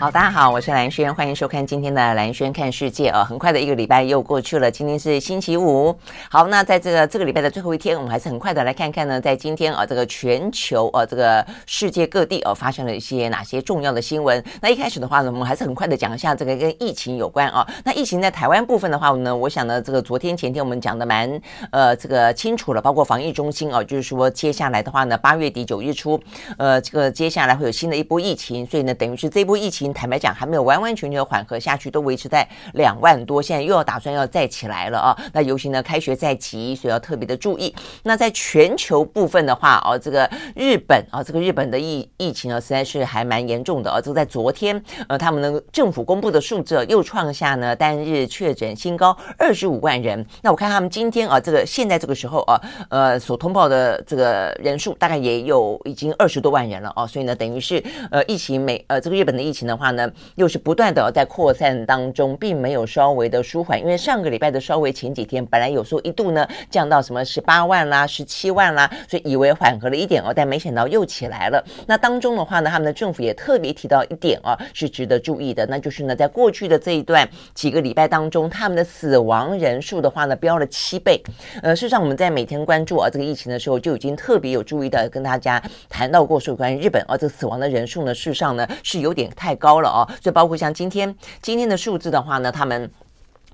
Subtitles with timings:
[0.00, 3.22] 好，大家好，我是兰轩，欢迎收看今天的兰轩看世界哦。
[3.22, 5.94] 很快的一个礼拜又过去了，今天是星期五。
[6.30, 14.42] 好，那在这个这个礼拜的最后一天，我们还是很快的来看看呢，在今天啊，这个全球啊，这个世界各地啊，发生了一些哪些重要的新闻。
[14.62, 17.68] 那一开始的话呢，我们还是很快的讲一下这个跟疫情有关啊。
[17.84, 21.38] 那疫情在台湾部分的话呢，我想呢，这个昨天前天我们讲的蛮
[21.72, 26.18] 呃这个清楚了，包括防疫中心啊，就是说接下来的话呢，八月底九日初，
[26.56, 29.89] 呃，这个接下来会有新的一波疫情，所以呢，等于是这波疫情。
[29.92, 35.16] 坦白讲，还没有完完全全缓和下去，都维持在两万多，现在又要打算要再起来了啊！
[35.32, 37.74] 那尤其呢，开学在即，所以要特别的注意。
[38.02, 44.00] 那在全球部分的话，哦，这个日本啊，这个日本的疫疫情呢，实在是还蛮严重的啊！
[44.00, 50.24] 这个在昨天，呃，他们的政府公布的数字又创下呢单日确诊新高，二十五万人。
[50.42, 60.12] 那我看他们今天啊，这个现在这个时候啊，呃，所通报的这个人数大概也有已经二十多万人了哦，所以呢，等于是呃，疫情每呃，这个日本的疫情呢话呢。
[60.36, 63.80] 又是不断的在扩散当中，并没有稍微的舒缓。
[63.80, 71.64] 因为上个礼拜的稍微前几天，本来有时候一度呢降到什么十八万啦、十七万啦，所以以为缓和了一点哦，但没想到又起来了。
[71.86, 81.22] 那当中的话呢，他们的政府也特别提到一点哦，是值得注意的，那就是呢，在过去的这一段几个礼拜当中，他们的死亡人数的话呢，飙了七倍。
[81.62, 90.00] 呃，事实上我们在每天关注啊这个疫情的时候，就已经特别有注意的跟大家谈到过，说关于日本啊这个死亡的人数呢，事实上呢是有点太高高了哦。
[90.20, 92.90] 所以包括像今天今天的数字的话呢，他们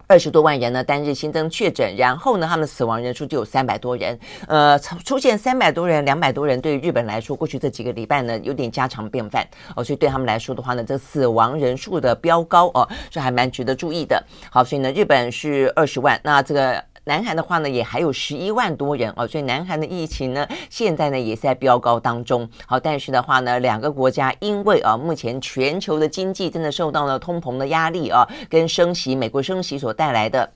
[0.07, 14.23] 二十多万人呢单日新增确诊，然后呢，他们死亡人数就有三百多人，呃，出现三百多人、两百多人，对于日本来说，过去这几个礼拜呢有点家常便饭哦，所以对他们来说的话呢，这死亡人数的飙高哦，是还蛮值得注意的。
[14.51, 16.83] 好，所以呢，日本是二十万，那这个。
[17.09, 22.49] 南韩的话呢，也还有十一万多人哦，所以南韩的疫情呢，现在呢也是在飙高当中。
[22.67, 30.51] 好，但是的话呢，两个国家因为啊，目前全球的经济真的受到了通膨的压力啊，跟升息，美国升息所带来的。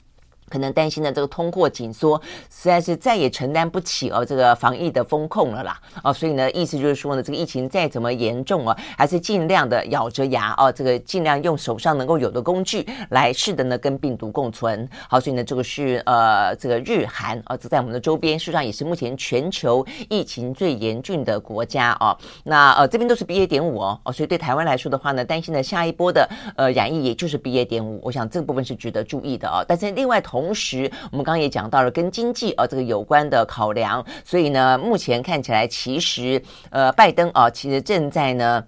[0.51, 14.89] 可能担心的这个通货紧缩实在是再也承担不起哦，这个防疫的风控了啦哦，所以呢，意思就是说呢，这个疫情再怎么严重啊，还是尽量的咬着牙哦，这个尽量用手上能够有的工具来试着呢跟病毒共存。
[15.09, 22.17] 好，所以呢，这个是呃这个日韩啊，这在我们的周边，事实上也是目前全球疫情最严峻的国家哦。
[22.45, 29.65] 那呃这边都是 BA 点五哦哦，所以对台湾来说的话呢，担心的下一波的呃染疫也就是 BA 点五，我想这个部分是值得注意的哦。
[29.67, 38.65] 但是另外同同时，我们刚刚也讲到了跟经济啊这个有关的考量，所以呢，目前看起来其实呃，拜登啊，其实正在呢，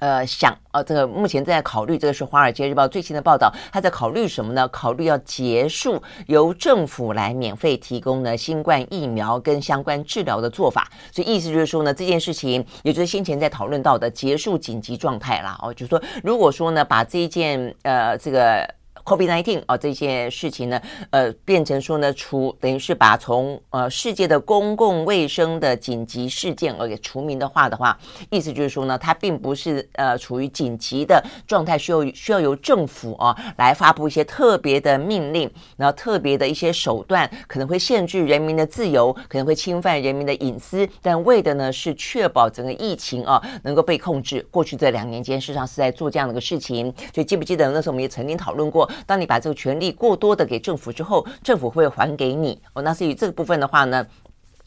[0.00, 4.66] 呃，想呃，这个目前正在考虑，这个是《华尔街日报》最新的报道，他在考虑什么呢？
[4.68, 15.56] 考虑要结束由政府来免费提供呢新冠疫苗跟相关治疗的做法，所以意思就是说呢，这件事情也就是先前在讨论到的结束紧急状态啦。
[15.62, 18.68] 哦，就是说，如果说呢，把这一件呃这个。
[19.04, 27.98] Covid nineteen 啊，这些事情呢，呃，变成说呢，除等于是把从呃世界的公共卫生的紧急事件而给除名的话的话，
[28.30, 44.40] 意思就是说呢，它并不是呃处于紧急的状态，需要需要由政府啊来发布一些特别的命令，然后特别的一些手段，可能会限制人民的自由，可能会侵犯人民的隐私，但为的呢是确保整个疫情啊能够被控制。
[44.50, 48.90] 过去这两年间，事实上是在做这样的一个事情，所以记不记得那时候我们也曾经讨论过。
[49.06, 52.82] 当你把这个权力过多的给政府之后，政府会还给你哦。
[52.82, 54.06] 那至于这个部分的话呢，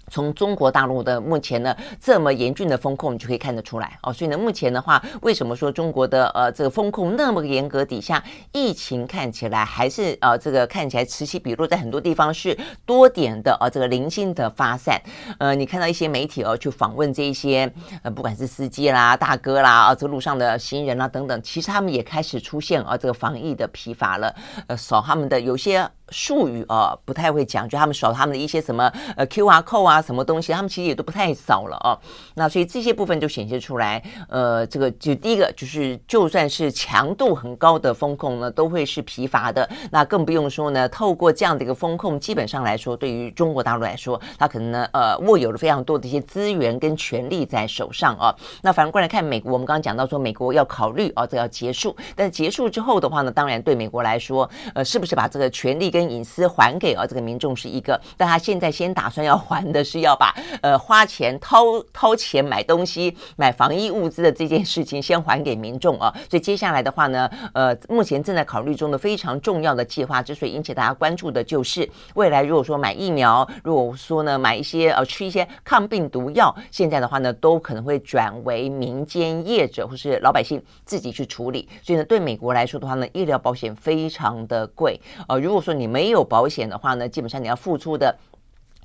[0.10, 4.14] 从中国大陆的目前呢这么严峻的风控，你就可以看得出来哦。
[4.14, 15.02] 所以呢，目前的话，为什么说中国的呃这个风控那么严格底下，疫情看起来还是呃这个看起来此起彼落，在很多地方是多点的呃这个零星的发散。
[15.40, 17.72] 呃，你看到一些媒体哦去访问这一些
[18.02, 24.34] 呃不管是司机啦、大哥啦啊，这路上的行人啦等等，其实他们也开始出现啊这个防疫的疲乏了。
[24.68, 25.90] 呃，扫他们的有些。
[26.10, 31.98] 术语啊，不太会讲，就他们扫他们的一些什么呃 QR code 啊，什么东西，他们其实也都不太扫了啊。
[32.36, 39.68] 那所以这些部分就显示出来，呃，这个就第一个就是，就算是强度很高的风控呢，都会是疲乏的。
[39.92, 48.34] 那更不用说呢，透过这样的一个风控，基本上来说，对于中国大陆来说，它可能呢，呃，握有了非常多的一些资源跟权力在手上啊。
[48.62, 88.16] 那反过来看美国，我们刚刚讲到说，美国要考虑啊，这要结束，但结束之后的话呢，当然对美国来说，呃，是不是把这个权力跟跟隐私还给啊这个民众是一个，但他现在先打算要还的是要把呃花钱掏掏钱买东西买防疫物资的这件事情先还给民众啊，所以接下来的话呢，呃，目前正在考虑中的非常重要的计划，之所以引起大家关注的就是未来如果说买疫苗，如果说呢买一些呃吃一些抗病毒药，现在的话呢都可能会转为民间业者或是老百姓自己去处理，所以呢对美国来说的话呢，医疗保险非常的贵，呃，如果说你没有保险的话呢，基本上你要付出的。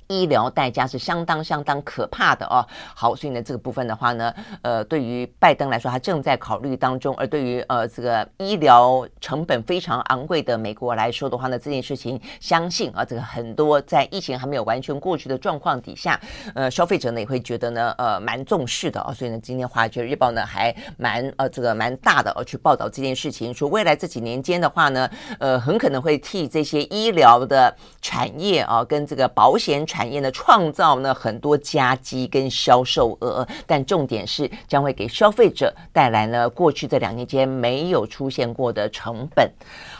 [0.07, 2.65] 医疗代价是相当相当可怕的哦。
[2.95, 16.19] 好，所以呢，这个部分的话呢，呃，对于拜登来说，他正在考虑当中；而对于呃这个医疗成本非常昂贵的美国来说的话呢，这件事情，相信啊，这个很多在疫情还没有完全过去的状况底下，
[16.53, 19.11] 呃，消费者呢也会觉得呢，呃，蛮重视的哦。
[19.13, 25.09] 所以呢，今天《华尔街日报》呢还蛮呃这个蛮大的哦，去报道这件事情，说未来这几年间的话呢，
[25.39, 30.02] 呃，很可能会替这些医疗的产业啊，跟这个保险产。
[30.03, 39.49] 产业呢，创造呢很多佳绩跟销售额，但重点是将会给消费者带来呢过去这两年间没有出现过的成本。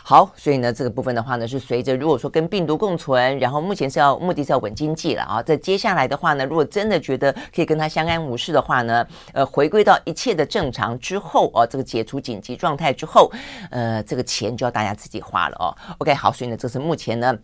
[0.02, 5.42] 好，所以呢这个部分的话呢是随着如果说跟病毒共存，然后目前是要目的是要稳经济了啊。
[5.42, 13.32] 在接下来的话呢，如果真的觉得可以跟他相安无事的话呢，呃，回归到一切的正常之后啊，这个解除紧急状态之后，
[13.70, 15.72] 呃，这个钱就要大家自己花了哦。
[15.96, 17.34] OK，好，所以呢这是目前呢。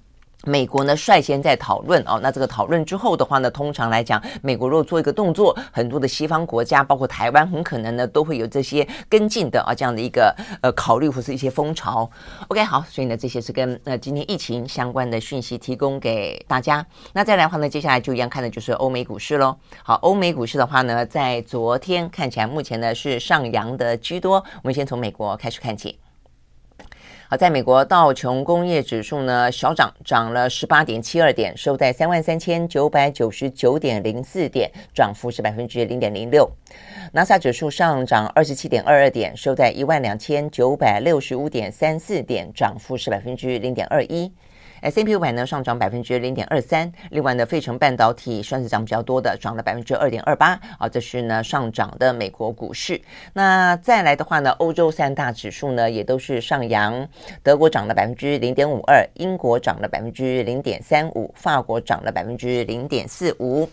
[0.45, 12.11] 美国呢率先在讨论哦，那这个讨论之后的话呢，通常来讲，美国如果做一个动作，很多的西方国家，包括台湾，很可能呢都会有这些跟进的啊这样的一个呃考虑或是一些风潮。
[12.49, 16.85] OK，好，所以呢这些是跟呃今天疫情相关的讯息提供给大家。
[17.13, 19.57] 那再来的话呢，接下来就一样看的就是欧美股市喽。
[19.83, 24.37] 好，欧美股市的话呢，在昨天看起来目前呢是上扬的居多。
[24.63, 25.99] 我们先从美国开始看起。
[27.31, 36.51] 好，在美国道琼工业指数呢小涨，涨了十八点七二点，收在三万三千九百九十九点零四点，涨幅是百分之零点零六。
[37.13, 44.33] 纳斯达克指数上涨二十七点二二点，收在一万两千九百六十五点三四点，涨幅是百分之零点二一。
[44.83, 52.99] S M P 五百呢上涨百分之零点二三，另外呢，费城半导体算是涨比较多的，涨了百分之二点二八啊，这是呢上涨的美国股市。
[53.35, 57.07] 那再来的话呢，欧洲三大指数呢也都是上扬，
[57.43, 63.69] 德国涨了百分之零点五二，英国涨了百分之零点三五，法国涨了百分之零点四五。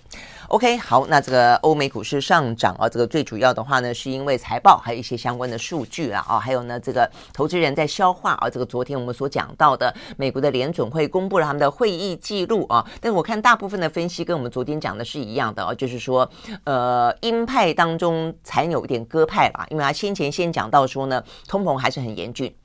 [0.49, 16.29] OK，好，那这个欧美股市上涨啊，这个最主要的话呢，是因为财报还有一些相关的数据啊，啊，还有呢，这个投资人在消化啊，这个昨天我们所讲到的美国的联准会公布了他们的会议记录啊，但是我看大部分的分析跟我们昨天讲的是一样的啊，就是说，
[16.63, 22.55] 呃，鹰派当中才有一点鸽派吧，因为他先前先讲到说呢，通膨还是很严峻。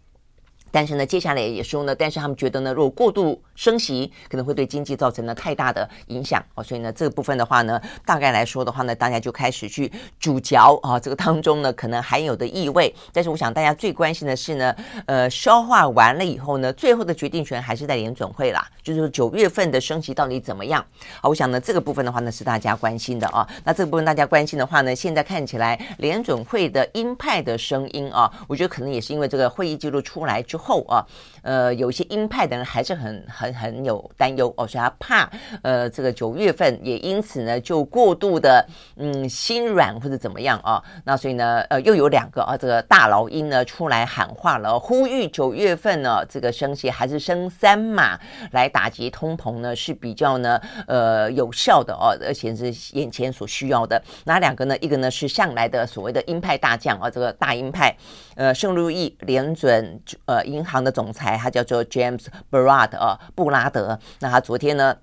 [0.73, 6.65] 但是呢，接下来也说呢，但是他们觉得呢，如果过度升息，可能会对经济造成了太大的影响哦。
[6.65, 12.93] 所以呢，这个部分的话呢，大概来说的话呢，大家就开始去咀嚼啊，这个当中呢，可能含有的意味。
[13.13, 14.75] 但是我想大家最关心的是呢，
[15.05, 20.83] 呃，消化完了以后呢，最后的决定权还是在联准会啦，就是说九月份的升息到底怎么样？
[21.21, 23.47] 好，我想呢，这个部分的话呢，是大家关心的啊。
[23.63, 30.62] 那这个部分大家关心的话呢，现在看起来联准会的鹰派的声音啊，我觉得可能也是因为这个会议记录出来之后。
[30.63, 31.07] 后啊，
[31.43, 35.31] 呃，有些鹰派的人还是很很很有担忧哦，所以他怕
[35.63, 38.65] 呃，这个九月份也因此呢就过度的
[38.97, 48.17] 嗯心软或者怎么样啊，那所以呢呃又有两个啊这个大老鹰呢出来喊话了，呼吁九月份呢这个升息还是升三码
[48.53, 54.01] 来打击通膨呢是比较呢呃有效的哦，而且是眼前所需要的。
[54.27, 54.77] 哪两个呢？
[54.79, 57.93] 一个呢是向来的所谓的鹰派大将啊，这个大鹰派
[58.37, 60.43] 呃圣路易联准呃。
[60.53, 63.99] 银行的总裁，他叫做 James Barad 啊，布拉德。
[64.21, 64.97] 那他昨天呢，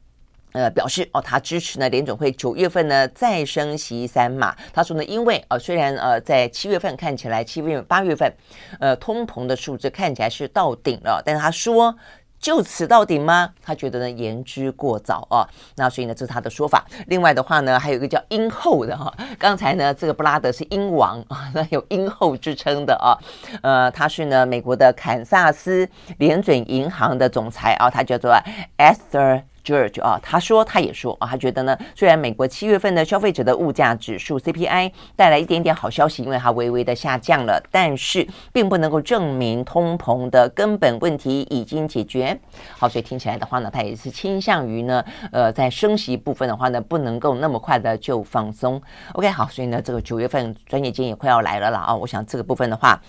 [0.54, 4.56] 呃，表示哦，他支持呢联总会九月份呢再升息三码。
[4.74, 8.34] 他说呢，因为呃，虽然呃在七月份看起来七月八月份
[8.80, 11.96] 呃通膨的数字看起来是到顶了，但是他说。
[12.40, 13.50] 就此到底吗？
[13.62, 15.48] 他觉得呢言之过早啊。
[15.76, 16.86] 那所以呢，这是他的说法。
[17.08, 19.14] 另外的话呢，还有一个叫英后的哈。
[19.38, 23.14] 刚才呢，这个布拉德是英王啊， 那有英后之称的啊。
[23.62, 28.34] 呃，他是呢美国的堪萨斯联准银行的总裁啊，他叫做
[28.78, 29.44] Esther。
[29.70, 42.40] George 啊，他说，他也说啊，他觉得呢，虽然美国七月份的消费者的物价指数 CPI 带来一点点好消息，因为它微微的下降了，但是并不能够证明通膨的根本问题已经解决。
[42.78, 48.82] 好，所以听起来的话呢，他也是倾向于呢，呃，在升息部分的话呢，不能够那么快的就放松。
[49.14, 53.00] OK，好，所以呢，这个九月份专业金也快要来了了啊，我想这个部分的话。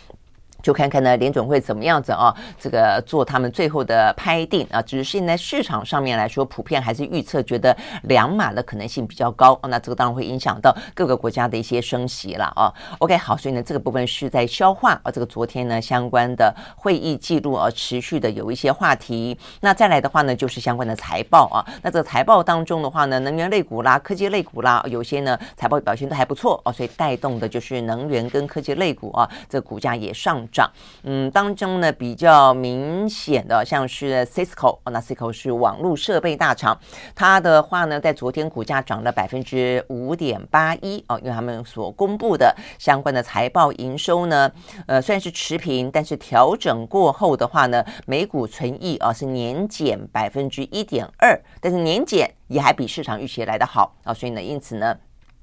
[0.63, 2.35] 就看看呢，联准会怎么样子啊？
[2.59, 9.59] 这个做他们最后的拍定啊，只是现在市场上面来说，普遍还是预测觉得两码的可能性比较高。
[9.69, 12.73] 那这个当然会影响到各个国家的一些升息了啊。
[12.99, 15.11] OK，好，所以呢，这个部分是在消化啊。
[15.11, 19.39] 这个昨天呢，相关的会议记录啊，持续的有一些话题。
[19.61, 21.65] 那再来的话呢，就是相关的财报啊。
[21.83, 30.47] 那这个财报当中的话呢，能源类股啦、科技类股啦，有些呢财报表现都还不错哦，所以带动的就是能源跟科技类股啊，这股价也上。
[30.53, 30.71] 涨，
[31.03, 36.79] 嗯，当中呢比较明显的像是 Cisco，哦那 Cisco 是网络设备大厂，
[37.15, 44.51] 它的话呢在昨天股价涨了百分之五点八一哦，因为他们所公布的相关的财报营收呢，
[44.87, 54.97] 呃，虽然是持平，但是调整过后的话呢，每股存益啊是年减百分之一点二，但是年减也还比市场预期来得好啊，所以呢，因此呢。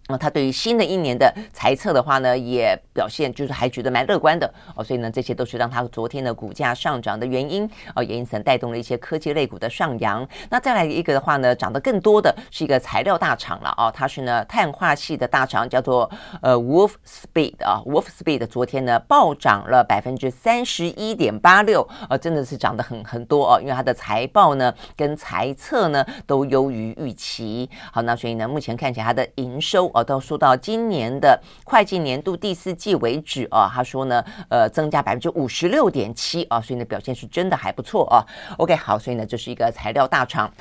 [0.09, 10.25] 那他对于新的一年的财测的话呢，也表现就是还觉得蛮乐观的哦，所以呢，这些都是让他昨天的股价上涨的原因哦，也因此带动了一些科技类股的上扬。
[10.49, 16.09] 那再来一个的话呢，涨得更多的是一个材料大厂了哦，它是呢碳化系的大厂，叫做
[16.41, 27.69] 呃 Wolfspeed 啊，Wolfspeed 昨天呢暴涨了百分之三十一点八六，呃，真的是涨得很很多哦，因为它的财报呢跟财测呢都优于预期。
[27.91, 29.91] 好，那所以呢，目前看起来它的营收。
[29.98, 38.22] 哦，到说到今年的会计年度第四季为止啊，他说呢，呃，增加百分之五十六点七啊，所以呢，表现是真的还不错啊。
[38.58, 40.51] OK，好，所以呢，这是一个材料大厂。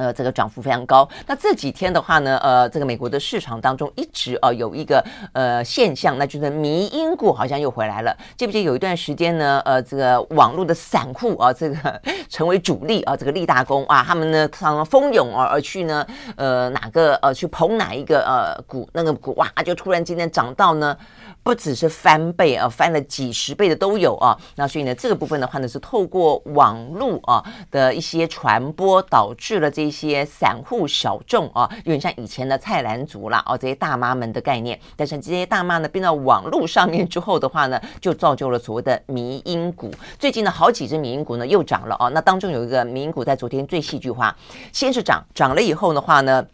[0.00, 1.06] 呃，这个涨幅非常高。
[1.26, 5.04] 那这几天的话呢，呃，这个美国的市场当中一直呃有一个
[5.34, 8.16] 呃现象，那就是迷因股好像又回来了。
[8.38, 20.96] 记不记得有一段时间呢，呃，这个网络的散户啊，这个 成为主力啊，这个立大功啊，他们呢常常蜂拥而而去呢，呃，哪个呃去捧哪一个呃股，那个股哇，就突然今天涨到呢。
[21.42, 24.36] 不只是翻倍啊，翻了几十倍的都有啊。
[24.56, 34.78] 那所以呢，这个部分的话呢，是透过网络啊的一些传播，导致了这些散户小众啊，有点像以前的菜篮族啦，哦，这些大妈们的概念。
[34.96, 39.90] 但是这些大妈呢，变到网络上面之后的话呢，就造就了所谓的迷因股。
[40.18, 42.08] 最近呢，好几只迷因股呢又涨了啊。
[42.08, 44.36] 那当中有一个迷因股在昨天最戏剧化，
[44.72, 46.46] 先是涨，涨了以后的话呢。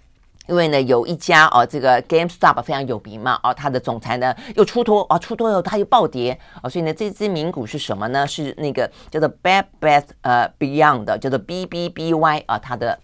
[0.48, 8.26] 因为呢，有一家哦，这个 GameStop 非常有名嘛，哦，它的总裁呢又出脱，啊，出脱以后它又暴跌，啊，所以呢，这只名股是什么呢？
[8.26, 12.98] 是那个叫做 Bad Bath 呃 Beyond，叫做 BBBY 啊，它的。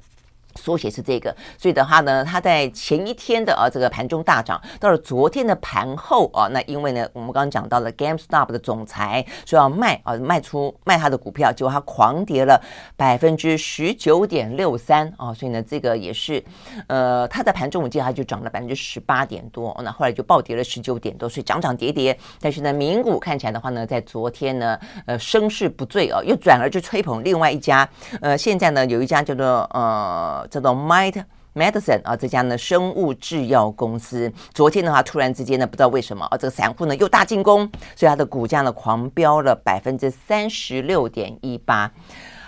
[0.57, 12.61] 缩写是这个，所以的话呢，它在前一天的啊这个盘中大涨，到了昨天的盘后啊，那因为呢，我们刚刚讲到了 GameStop 的总裁说要卖啊，卖出卖他的股票，结果它狂跌了
[12.97, 16.43] 百分之十九点六三啊，所以呢，这个也是
[16.87, 22.17] 呃，它在盘中我记得它就涨了百分之十八点多，那后来就暴跌了十九点多，所以涨涨跌跌。
[22.41, 27.89] 但是呢，名股看起来的话呢，在昨天呢，呃，声势不醉啊，又转而去吹捧另外一家，
[28.21, 30.42] 呃，现在呢，有一家叫做呃。
[30.51, 41.91] 叫做 Might Medicine 啊，这家呢生物制药公司，昨天的话突然之间呢，不知道为什么啊，这个散户呢又大进攻，所以它的股价呢狂飙了百分之三十六点一八。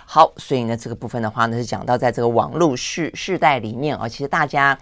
[0.05, 4.77] 好，所以呢这个部分的话呢是讲到在这个网络世世代里面啊，其实大家。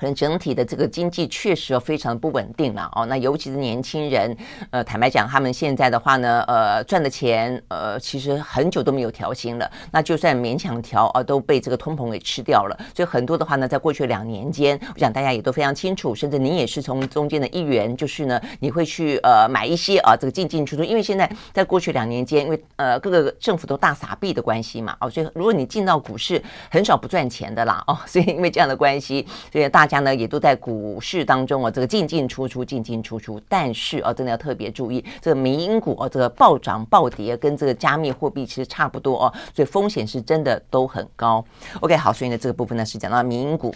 [0.00, 4.34] 可能整体的这个经济确实非常不稳定了哦，那尤其是年轻人，
[4.70, 12.74] 呃，坦白讲，他们现在的话呢，呃，赚的钱，呃，其实很久都没有调薪了，那就算勉强调啊，都被这个通膨给吃掉了。
[12.96, 29.89] 所以很多的话呢，在过去两年间，我想大家也都非常清楚，甚至您也是从中间的一员，就是呢，你会去呃买一些啊，这个进进出出，因为现在在过去两年间，因为呃各个政府都大撒币的关系嘛，哦，所以如果你进到股市，很少不赚钱的啦，哦，所以因为这样的关系，所以大。
[29.90, 33.40] 家呢也都在股市当中啊，这个进进出出，进进出出。
[33.48, 41.44] 但是啊，真的要特别注意，这个民营股哦，这个暴涨暴跌，跟这个加密货币其实差不多哦，所以风险是真的都很高。
[41.80, 43.74] OK，好，所以呢，这个部分呢是讲到民营股。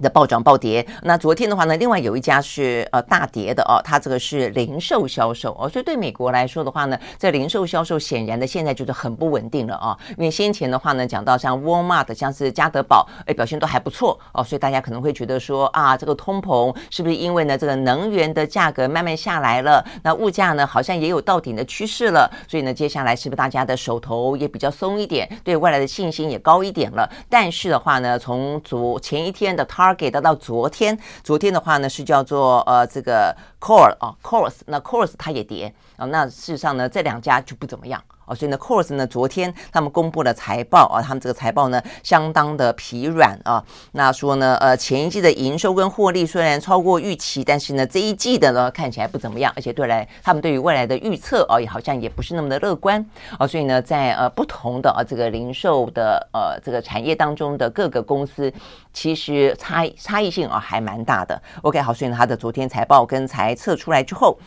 [0.00, 5.56] 的暴涨暴跌，那昨天的话呢，另外有一家是呃大跌的哦，它这个是零售销售。
[5.58, 14.18] 哦，所以对美国来说的话呢，这零售销售显然的现在就是很不稳定了啊，因为先前的话呢，讲到像 Walmart，像是家得宝，哎，表现都还不错。
[14.32, 27.08] 哦，所以大家可能会觉得说啊，这个通膨是不是因为呢这个能源的价格慢慢下来了，那物价呢好像也有到顶的趋势了，所以呢接下来是不是大家的手头也比较松一点，对未来的信心也高一点了？
[27.28, 35.74] 但是的话呢，从昨前一天的 Target 给到到昨天，昨天的话呢是叫做呃这个 Core 啊 Kors，那 Kors 它也跌。
[35.96, 38.02] 啊，那事实上呢这两家就不怎么样。
[38.24, 43.62] 哦，所以呢，Coors 呢，昨天他们公布了财报啊，他们这个财报呢相当的疲软啊。
[43.92, 53.04] 那说呢，呃，前一季的营收跟获利虽然超过预期，但是呢，这一季的呢看起来不怎么样，而且对来他们对于未来的预测啊，也好像也不是那么的乐观
[53.38, 53.46] 啊。
[53.46, 58.52] 所以呢，在呃不同的啊这个零售的呃这个产业当中的各个公司，
[58.92, 61.40] 其实差差异性啊还蛮大的。
[61.62, 64.38] OK，好，所以呢，它的昨天财报跟财测出来之后，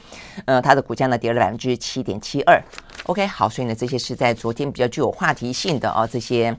[0.46, 2.62] 呃，它的股价呢跌了百分之七点七二。
[3.06, 6.56] OK，好，所以那，这些是在昨天比较具有话题性的啊，这些。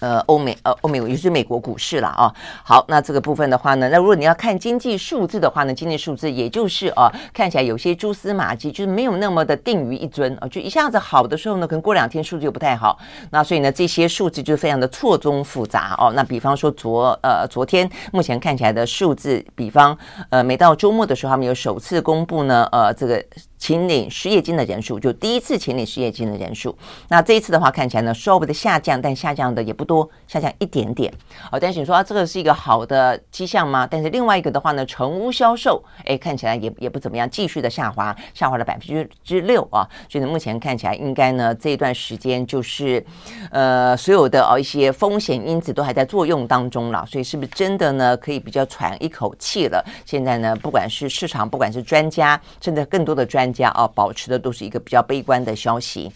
[0.00, 2.30] 呃，欧美呃，欧美也就是美国股市了啊。
[2.62, 10.48] 好，那这个部分的话呢，那如果你要看经济数字的话呢，经济数字也就是啊，看起来有些蛛丝马迹，就是没有那么的定于一尊啊。
[10.48, 12.98] 就一下子好的时候呢，可能过两天数字又不太好。
[13.30, 16.12] 那所以呢，这些数字就非常的错综复杂哦。
[16.14, 19.96] 那比方说昨呃昨天目前看起来的数字，比方
[20.28, 23.24] 呃，每到周末的时候，他们有首次公布呢，呃，这个。
[23.64, 26.76] 请领失业金的人数，就第一次请领失业金的人数。
[27.08, 31.10] 那这一次的话，看起来呢稍微的下降，但下降的也不多，下降一点点。
[31.50, 33.88] 哦，但是你说啊，这个是一个好的迹象吗？
[33.90, 39.88] 但是另外一个的话呢，成屋销售，哎，看起来也也不怎么样，继续的下滑，下滑了百分之之六啊。
[40.10, 43.02] 所以呢，目前看起来应该呢这一段时间就是，
[43.50, 47.02] 呃，所有的哦一些风险因子都还在作用当中了。
[47.06, 49.82] 所以是不是真的呢可以比较喘一口气了？
[50.04, 53.53] 现在呢，不管是市场，不管是专家，甚至更多的专。
[53.54, 56.10] 家啊，保持的都是一个比较悲观的消息。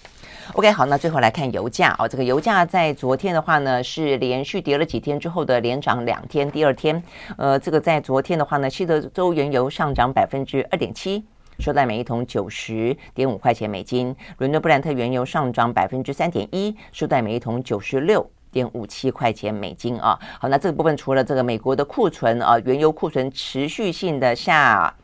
[0.55, 6.51] OK，好，那最后来看油价啊，这个油价在昨天的话呢，是连续跌了几天之后的连涨两天。
[6.51, 7.03] 第二天，
[7.37, 11.23] 呃，这个在昨天的话呢，西德州原油上涨百分之二点七，
[11.59, 20.19] 收在每一桶九十点五块钱美金；伦敦布兰特原油上涨百分之三点一，收在每一桶九十六点五七块钱美金啊。
[20.41, 24.95] 好，那这个部分除了这个美国的库存啊，原油库存持续性的下。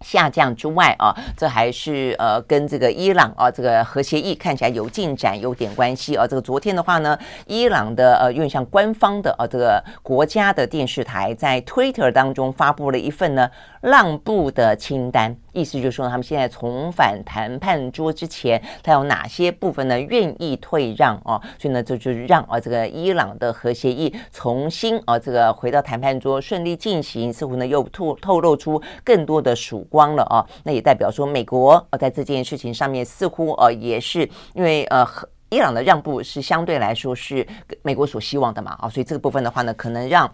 [0.00, 6.26] 下降之外啊，这还是呃跟这个伊朗啊这个核协议看起来有进展有点关系啊。
[6.26, 13.50] 这个昨天的话呢，伊朗的呃有点像官方的啊这个国家的电视台在 Twitter 当中发布了一份呢
[13.80, 15.36] 让步的清单。
[15.52, 21.40] 意思就是说，他们现在重返谈判桌之前，他有哪些部分呢愿意退让哦？
[21.58, 30.44] 所以呢，这就是让啊这个伊朗的核协议重新啊这个回到谈判桌顺利进行，似乎呢又透透露出更多的曙光了啊。
[30.64, 35.06] 那也代表说，美国啊在这件事情上面似乎呃也是因为呃
[35.48, 37.46] 伊朗的让步是相对来说是
[37.82, 40.30] 美国所希望的嘛啊，所以这个部分的话呢，可能让。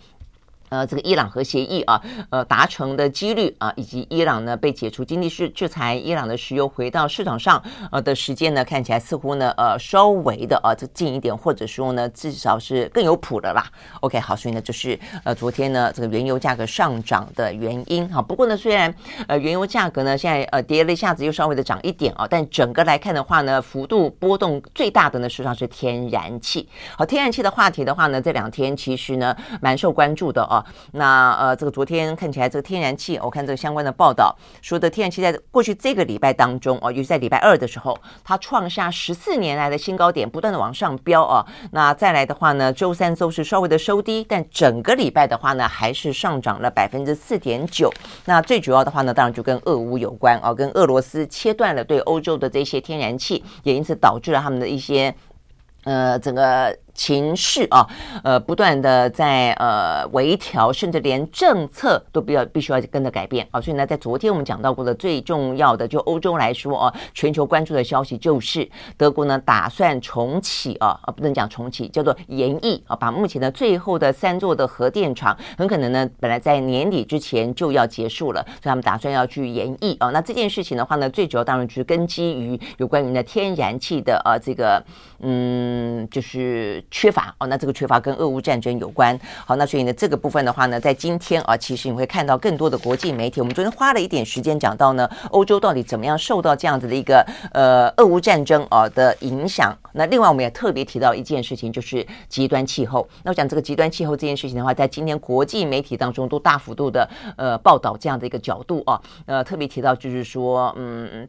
[0.72, 13.66] 呃，这个伊朗核协议啊，呃，达成的几率啊，以及伊朗呢被解除经济制制裁，伊朗的石油回到市场上呃的时间呢，看起来似乎呢呃稍微的啊这近一点，或者说呢至少是更有谱的啦。
[14.00, 18.22] OK，好，所以呢就是呃昨天呢这个原油价格上涨的原因哈。
[18.22, 18.94] 不过呢虽然
[19.26, 26.66] 呃原油价格呢现在呃跌了一下子又稍微的涨一点啊，但整个来看的话呢幅度波动最大的呢实际上是天然气。
[26.96, 30.61] 好，天然气的话题的话呢这两天其实呢蛮受关注的啊。
[30.92, 41.46] 那呃，这个昨天看起来，这个天然气，我看这个相关的报道说的，天然气在过去这个礼拜当中哦，尤其在礼拜二的时候，它创下十四年来的新高点，不断的往上飙啊。
[41.72, 47.92] 那再来的话呢，周三、周四稍微的收低，但整个礼拜的话呢，还是上涨了百分之四点九。
[48.24, 55.14] 那最主要的话呢，当然就跟俄乌有关啊，跟俄罗斯切断了对欧洲的这些天然气，也因此导致了他们的一些
[55.84, 56.76] 呃整个。
[56.94, 57.86] 情势啊，
[58.22, 63.60] 呃，不断的在呃微调，甚至连政策都必要必须要跟着改变啊。
[63.60, 80.10] 所以呢，在昨天我们讲到过的最重要的，就欧洲来说啊，全球关注的消息就是德国呢打算重启啊，啊不能讲重启，叫做延役啊，把目前的最后的三座的核电厂很可能呢本来在年底之前就要结束了，所以他们打算要去延役啊。
[80.10, 84.84] 那这件事情的话呢，最主要当然就是根基于有关于呢天然气的啊这个
[85.20, 86.81] 嗯就是。
[86.90, 89.18] 缺乏哦，那这个缺乏跟俄乌战争有关。
[89.46, 93.40] 好，那所以呢，这个部分的话呢，在今天啊，其实你会看到更多的国际媒体。
[93.40, 99.76] 我们昨天花了一点时间讲到呢，欧洲到底怎么样受到这样子的一个呃俄乌战争啊的影响。
[99.92, 103.08] 那另外我们也特别提到一件事情，就是极端气候。
[103.22, 111.28] 那我讲这个极端气候这件事情的话，在今天国际媒体当中都大幅度的呃报道这样的一个角度啊，呃特别提到就是说，嗯，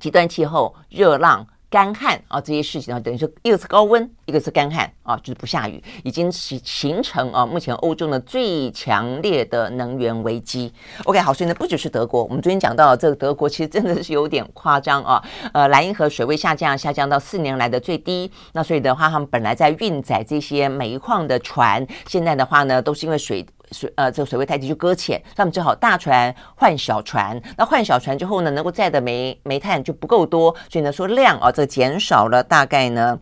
[0.00, 1.46] 极端气候、热浪。
[1.74, 10.72] 干旱啊，这些事情啊，等于说一个是高温，一个是干旱啊，就是不下雨，已经形形成啊，目前欧洲呢最强烈的能源危机。
[11.02, 15.20] OK，好，所以呢，不只是德国，我们昨天讲到这个德国其实真的是有点夸张啊，
[15.52, 18.30] 呃，莱茵河水位下降，下降到四年来的最低。
[18.52, 23.44] 那所以的话，他们本来在运载这些煤矿的船，现在的话呢，都是因为水。
[23.74, 27.40] 水呃这个水位太低就搁浅，他们只好大船换小船。
[27.56, 33.18] 那换小船之后呢，能够载的煤煤炭就不够多，所以呢说量啊这减少了大概呢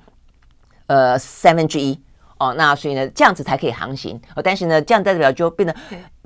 [0.87, 1.99] 呃三分之一
[2.39, 4.21] 哦，那所以呢这样子才可以航行。
[4.45, 5.75] 但是呢这样代表就变得。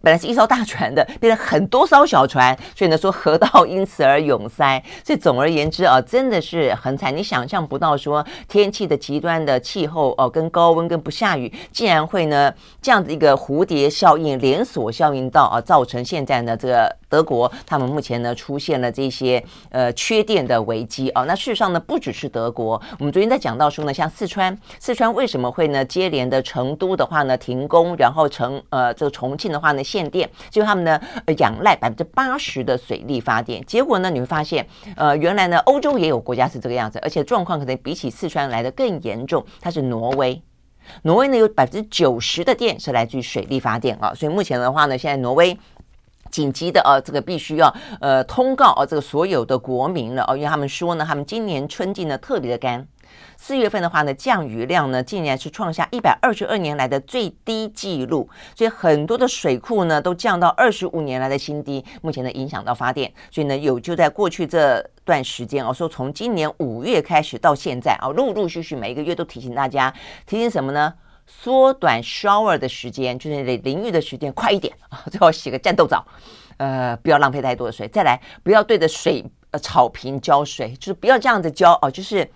[0.07, 4.81] 本来是一艘大船的，变成很多艘小船，所以呢说河道 因此而涌塞。
[5.03, 7.17] 所以总而言之啊，真的是很惨。
[7.17, 21.25] 你想象不到说天气的极端的气候哦，跟高温跟不下雨，竟然会呢这样子一个蝴蝶效应、连锁效应到啊，造成现在呢这个德国他们目前呢出现了这些呃缺电的危机啊。
[21.25, 29.83] 那事实上呢不只是德国，我们昨天在讲到说呢，像四川，四川为什么会呢接连的成都的话呢停工，然后成呃这个重庆的话呢？
[29.87, 34.67] 限电，就他们呢呃仰赖百分之八十的水力发电，结果呢你会发现，
[34.97, 39.45] 呃，原来呢欧洲也有国家是这个样子，而且状况可能比起四川来的更严重。
[39.61, 40.43] 它是挪威，
[41.03, 45.57] 挪威呢有百分之九十的电是来自于水力发电啊，所以目前的话呢，现在挪威
[46.31, 52.87] 紧急的啊，这个必须要呃通告啊，这个所有的国民了哦，因为他们说呢，他们今年春季呢特别的干。
[53.39, 61.85] 四月份的话呢，降雨量呢，竟然是创下一百二十二年来的最低纪录，所以很多的水库呢都降到二十五年来的新低。
[62.03, 69.95] 目前呢，影响到发电，所以呢，有就在过去这段时间哦，说从今年五月开始到现在啊，陆陆续续每一个月都提醒大家，
[70.27, 70.93] 提醒什么呢？
[71.27, 76.07] 缩短 shower 的时间，就是淋浴的时间快一点啊， 最好洗个战斗澡，
[76.57, 77.87] 呃，不要浪费太多的水。
[77.89, 82.31] 再来，不要对着水呃草坪浇水，就是不要这样子浇哦，就是。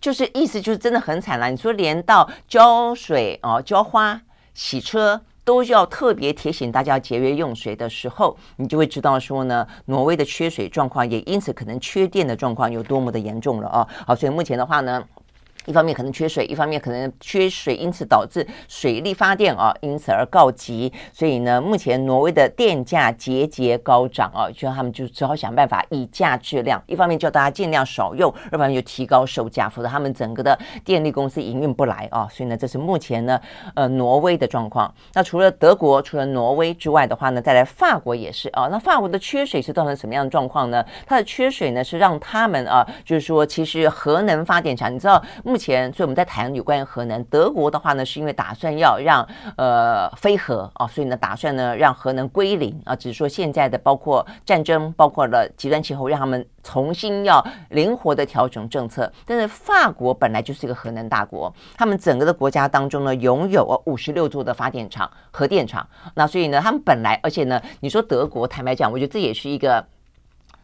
[0.00, 1.50] 就是意思就是真的很惨了。
[1.50, 4.18] 你说连到浇水哦、浇花、
[4.54, 13.86] 洗车都要特别提醒大家节约用水的时候，你就会知道说呢，挪威的缺水状况也因此可能缺电的状况有多么的严重了啊。
[14.06, 15.04] 好，所以目前的话呢。
[15.70, 20.92] 一方面可能缺水，一方面可能缺水，因此导致水力发电啊，因此而告急。
[21.12, 26.82] 所以呢，目前挪威的电价节节高涨啊，就他们就只好想办法以价质量。
[26.88, 32.26] 一方面叫大家尽量少用，二方面就提高售价，否则他们整个的电力公司营运不来啊。
[32.28, 33.40] 所以呢，这是目前呢，
[33.76, 34.92] 呃，挪威的状况。
[35.14, 38.66] 那除了德国，除了挪威之外的话呢，再来法国也是啊。
[38.66, 40.84] 那法国的缺水是造成什么样的状况呢？
[41.06, 47.22] 它的缺水呢，是让他们啊，就是说，其实核能发电厂，你知道目前，所以我们在谈有关于核能。
[47.24, 49.22] 德国的话呢，是因为打算要让
[49.58, 52.96] 呃非核啊，所以呢打算呢让核能归零啊。
[52.96, 59.12] 只是说现在的包括战争，包括了极端气候，让他们重新要灵活的调整政策。
[59.26, 65.86] 但是法国本来就是一个核能大国，他们整个的国家当中呢拥有五十六座的发电厂、核电厂。
[66.14, 69.84] 那所以呢，他们本来而且呢，你说德国，坦白讲，我觉得这也是一个。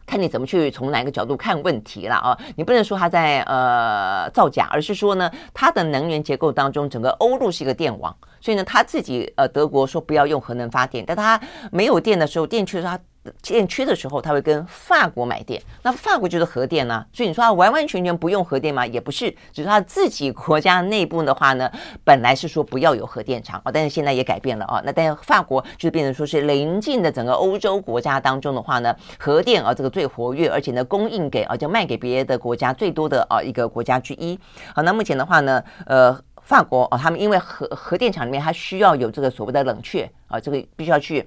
[0.07, 2.39] 看你怎么去从哪个角度看问题了啊？
[2.55, 11.41] 你不能说他在呃造假，而是说呢，它的能源结构当中，整个欧陆是一个电网，所以呢，他自己呃德国说不要用核能发电，但他
[11.73, 13.57] 没有电的时候，电缺的时候他。
[13.57, 18.87] 电缺的时候，他会跟法国买电，那法国就是核电呢、所以你说他完完全全不用核电吗？
[18.87, 21.71] 也不是，只是他自己国家内部的话呢，
[22.05, 24.83] 本来是说不要有核电厂啊，但是现在也改变了啊。
[24.85, 34.39] 那但是法国就变成说是临近的整个欧洲国家当中的话呢，核电啊这个最活跃，而且呢供应给啊就卖给别的国家最多的啊一个国家之一。
[34.75, 41.27] 好，那目前的话呢，呃，法国啊，他们因为核核电厂里面它需要有这个所谓的冷却啊，这个必须要去。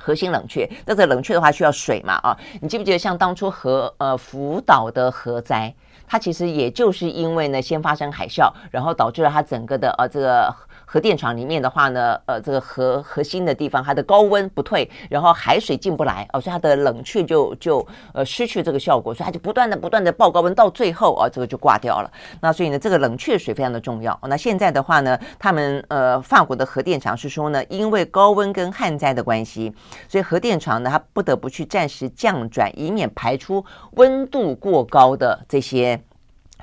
[0.00, 2.14] 核心冷却，那这冷却的话需要水嘛？
[2.22, 5.72] 啊，你记不记得像当初核呃福岛的核灾，
[6.06, 10.54] 它其实也就是因为呢先发生海啸，然后导致了它整个的呃这个。
[10.92, 22.10] 核电厂里面的话呢，呃，这个核核心的地方，它的高温不退，然后海水进不来，哦，所以它的冷却就就呃失去这个效果，所以它就不断的不断的爆高温，到最后啊，这个就挂掉了。
[22.40, 24.18] 那所以呢，这个冷却水非常的重要。
[24.24, 29.72] 那现在的话呢，他们呃法国的核电厂是说呢，因为高温跟旱灾的关系，
[30.08, 36.02] 所以核电厂呢，它不得不去暂时降转，以免排出温度过高的这些。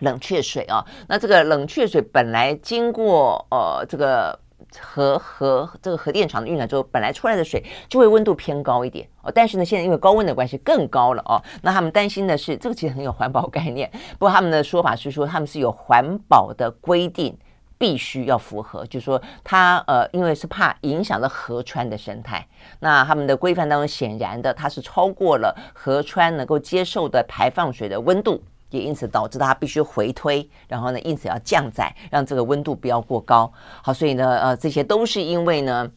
[0.02, 4.38] 冷却水啊，那这个冷却水本来经过呃这个
[4.80, 9.32] 核核这个核电厂的运转之后，本来出来的水就会温度偏高一点哦。
[9.34, 11.42] 但是呢，现在因为高温的关系更高了哦。
[11.62, 13.90] 那他们担心的是，这个其实很有环保概念。
[14.14, 17.38] 不过他们的说法是说，他们是有环保的规定，
[17.78, 22.46] 必须要符合，就是说它呃，因为是怕影响到河川的生态。
[22.80, 28.44] 那他们的规范当中显然的，它是超过了河川能够接受的排放水的温度。
[28.70, 33.52] 也因此导致它必须回推，然后呢，因此要降载，让这个温度不要过高。
[33.82, 35.90] 好，所以呢，呃，这些都是因为呢，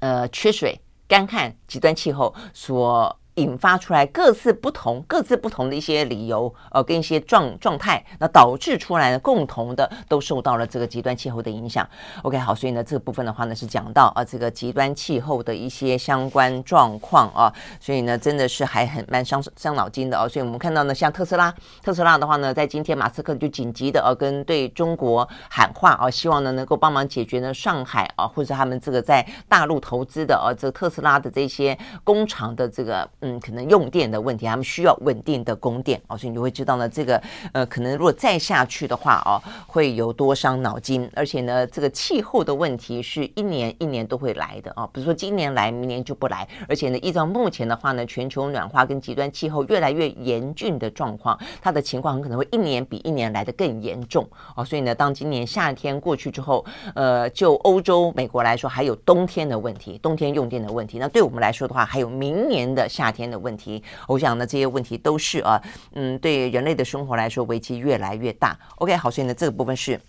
[0.00, 11.88] 呃，缺水、干旱、极端气候所引发出来各自不同、各自不同的一些理由，呃，跟一些状状态，那导致出来的共同的都受到了这个极端气候的影响。
[12.22, 20.28] OK，好，所以呢，这个部分的话呢是讲到啊，这个极端气候的一些相关状况啊，所以呢，真的是还很蛮伤伤脑筋的哦。
[20.28, 33.08] 所以我们看到呢，像特斯拉，特斯拉的话呢，在今天马斯克就紧急的呃、啊、跟对中国喊话啊，希望呢能够帮忙解决呢上海啊，或者他们这个在大陆投资的啊，这个特斯拉的这些工厂的这个。
[33.22, 37.20] 嗯，可能用电的问题，他们需要稳定的供电哦，所以你就会知道呢，这个
[37.52, 41.08] 呃，可能如果再下去的话哦，会有多伤脑筋。
[41.14, 46.46] 而且呢，这个气候的问题是一年一年都会来的啊，比如说今年来，明年就不来。
[46.68, 54.64] 而且呢，依照目前的话呢，全球暖化跟极端气候越来越严峻的状况，它的情况很可能会一年比一年来的更严重哦。
[54.64, 60.98] 所以呢，当今年夏天过去之后，呃，就欧洲、美国来说，还有冬天的问题，冬天用电的问题。
[60.98, 68.58] 那对我们来说的话，还有明年的夏天的问题，我想呢，这些问题都是啊，嗯，对人类的生活来说，危机越来越大。
[68.76, 70.00] OK，好，所以呢，这个部分是。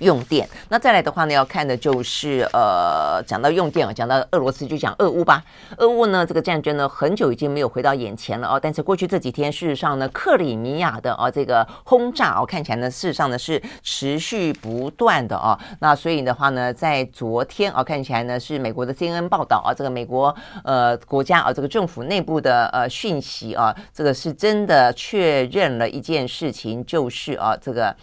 [0.00, 5.42] 用电，那再来的话呢，要看的就是呃，讲到用电啊，讲到俄罗斯就讲俄乌吧。
[5.78, 8.58] 俄乌呢，这个战争呢，很久已经没有回到眼前了哦。
[8.60, 15.56] 但是过去这几天，事实上呢，克里米亚的啊这个轰炸哦，看起来呢，事实上呢是持续不断的哦。
[15.78, 27.94] 那所以的话呢，在昨天啊，看起来呢是美国的 CNN 报道啊，这个美国呃国家啊这个政府内部的呃讯息啊，这个是真的确认了一件事情，就是啊这个。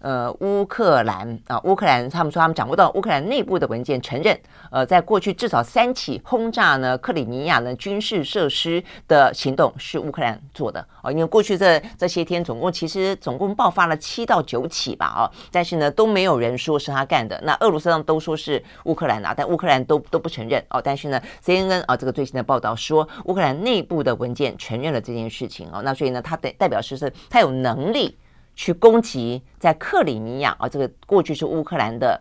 [0.00, 4.38] 呃，乌克兰啊，乌克兰他们说他们掌握到乌克兰内部的文件，承认
[4.70, 10.86] 呃，在过去至少三起轰炸呢克里米亚呢军事设施的行动是乌克兰做的。
[11.02, 20.64] 哦，因为过去这这些天总共其实总共爆发了七到九起吧啊，但是呢都没有人说是他干的，那俄罗斯上都说是乌克兰啊，但乌克兰都都不承认。
[20.70, 25.68] 哦，但是呢 CNN 啊这个最新的报道说乌克兰内部的文件承认了这件事情。
[25.72, 28.16] 哦，那所以呢他代代表是是他有能力。
[28.58, 32.20] 去攻击在克里米亚啊，这个过去是乌克兰的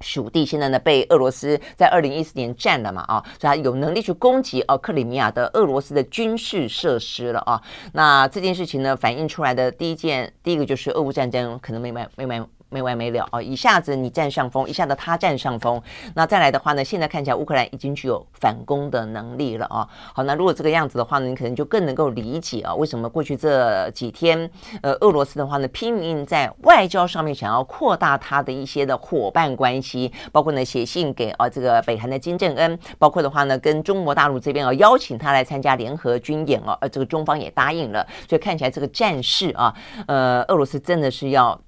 [0.00, 7.62] 属地，现在呢被俄罗斯在二零一四年占了嘛啊，所以他有能力去攻击哦克里米亚的俄罗斯的军事设施了啊。
[7.92, 12.44] 那这件事情呢，反映出来的第一件，第一个就是俄乌战争可能没完没完。
[12.70, 13.40] 没完没了啊！
[13.40, 15.80] 一下子你占上风，一下子他占上风。
[16.14, 19.88] 那再来的话呢，现在看起来乌克兰已经具有反攻的能力了啊。
[20.12, 24.50] 好，那如果这个样子的话呢，你可能就更能够理解啊，为什么过去这几天，
[24.82, 39.74] 呃，俄罗斯的话呢，拼命在外交上面想要扩大他的一些的伙伴关系，包括呢写信给啊这个北韩的金正恩，包括的话呢跟中国大陆这边啊邀请他来参加联合军演啊，呃，这个中方也答应了，所以看起来这个战事啊，
[40.06, 41.58] 呃，俄罗斯真的是要。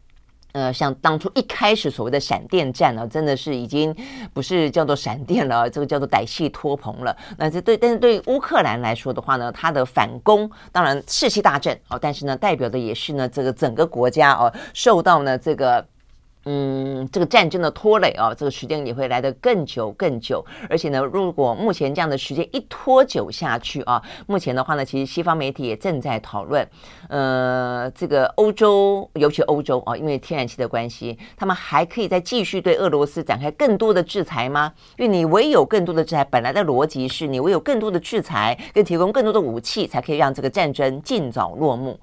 [0.52, 3.94] 呃，像当初一开始所谓的闪电战呢，真的是已经
[4.32, 7.16] 不是叫做闪电了，这个叫做歹戏拖棚了。
[7.38, 15.86] 那这对，但是对乌克兰来说的话呢，它的反攻当然士气大振哦，但是呢，代表的也是呢，这个整个国家哦，受到呢这个。
[16.44, 20.44] 嗯，这个战争的拖累啊，这个时间也会来得更久更久。
[20.68, 26.66] 而且呢，如果目前这样的时间一拖久下去啊，目前的话呢，其实西方媒体也正在讨论，
[27.09, 34.72] 呃，这个欧洲，尤其欧洲啊，因为天然气的关系，他们还可以再继续对俄罗斯展开更多的制裁吗？
[34.96, 41.98] 因为你唯有更多的制裁，本来的逻辑是你唯有更多的制裁跟提供更多的武器，才可以让这个战争尽早落幕。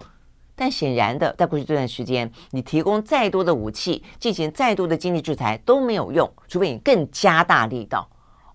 [0.58, 8.10] 但显然的，在过去这段时间，你提供再多的武器，进行再多的经济制裁都没有用，除非你更加大力道。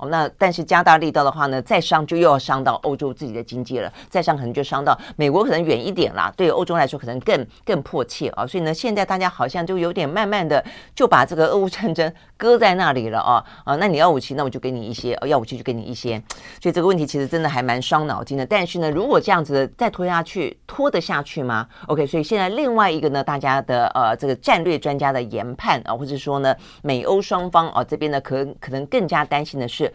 [0.08, 6.32] 那但是加大力道的话呢，再伤就又要伤到欧洲自己的经济了，再伤可能就伤到美国，可能远一点啦。
[6.36, 8.46] 对欧洲来说，可能更更迫切啊。
[8.46, 13.76] 所以呢，现在大家好像就有点慢慢的就把这个俄乌战争搁在那里了啊啊！
[13.76, 16.20] 那你要武器，那我就给你一些；要武器就给你一些。
[16.60, 18.44] 所以这个问题其实真的还蛮伤脑筋的。
[18.44, 29.91] 但是呢，如果这样子再拖下去，拖得下去吗？OK，所以现在另外一个呢，大家的呃这个战略专家的研判啊，或者说呢，美欧双方啊这边呢，可可能更加担心的是。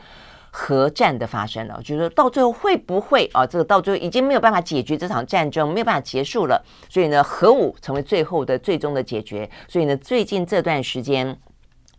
[0.49, 3.45] 核战的发生了，就是到最后会不会啊？
[3.45, 6.63] 这个到最后已经没有办法解决这场战争，没有办法结束了。
[6.89, 9.47] 所以呢，核武成为最后的、最终的解决。
[9.67, 11.37] 所以呢，最近这段时间，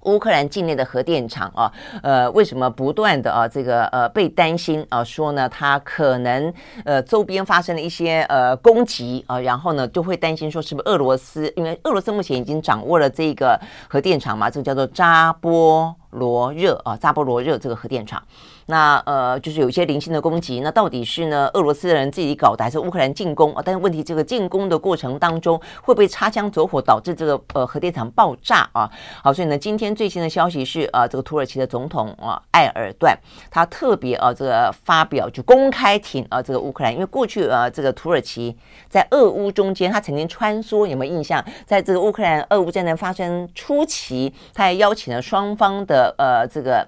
[0.02, 6.52] 乌克兰境内的核电厂啊，呃，为什么不断的啊，这个呃被担心啊，说呢，它可能
[6.84, 11.52] 呃周边发生了一些呃攻击啊，然后呢就会担心说是不是俄罗斯？
[11.56, 18.22] 因为俄罗斯目前已经掌握了这个核电厂嘛，这个叫做扎波罗热啊，扎波罗热这个核电厂。
[18.70, 20.60] 那呃，就是有一些零星的攻击。
[20.60, 23.62] 那到底是呢，俄罗斯人自己搞的，还是乌克兰进攻啊？
[23.64, 28.90] 但是问题，这个进攻的过程当中，会不会擦枪走火，导致这个呃核电厂爆炸啊？
[29.22, 33.18] 好，所以呢，今天最新的消息是呃，这个土耳其的总统啊，埃尔段，
[33.50, 38.54] 他特别啊，这个发表就公开挺啊这个乌克兰，因为过去啊，这个土耳其
[38.90, 41.42] 在俄乌中间，他曾经穿梭，有没有印象？
[41.64, 46.86] 在这个乌克兰俄乌战争发生初期，他还邀请了双方的呃这个。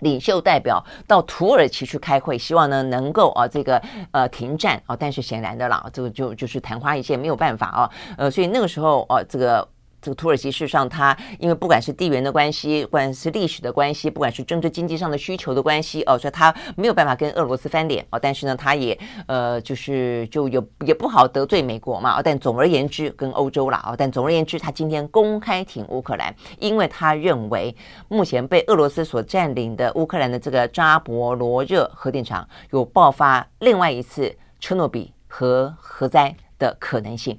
[0.00, 9.66] 领袖代表到土耳其去开会，希望呢能够啊这个呃停战啊，但是显然的啦，这个就就是昙花一现，没有办法啊，呃，所以那个时候啊这个。
[10.02, 18.18] 这个土耳其事实上，它因为不管是地缘的关系，不管是历史的关系，不管是政治经济上的需求的关系哦，所以它没有办法跟俄罗斯翻脸哦。
[18.18, 22.18] 但是呢，它也呃，就是就有也不好得罪美国嘛。
[22.18, 23.94] 哦但总而言之，跟欧洲啦哦。
[23.96, 27.74] 但总而言之，他今天公开挺乌克兰，因为他认为
[28.08, 37.38] 目前被俄罗斯所占领的乌克兰的这个扎波罗热核电厂有爆发另外一次车诺比核核灾的可能性。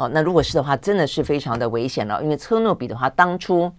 [0.00, 3.70] 哦，那如果是的话，真的是非常的危险了，因为车诺比的话，当初。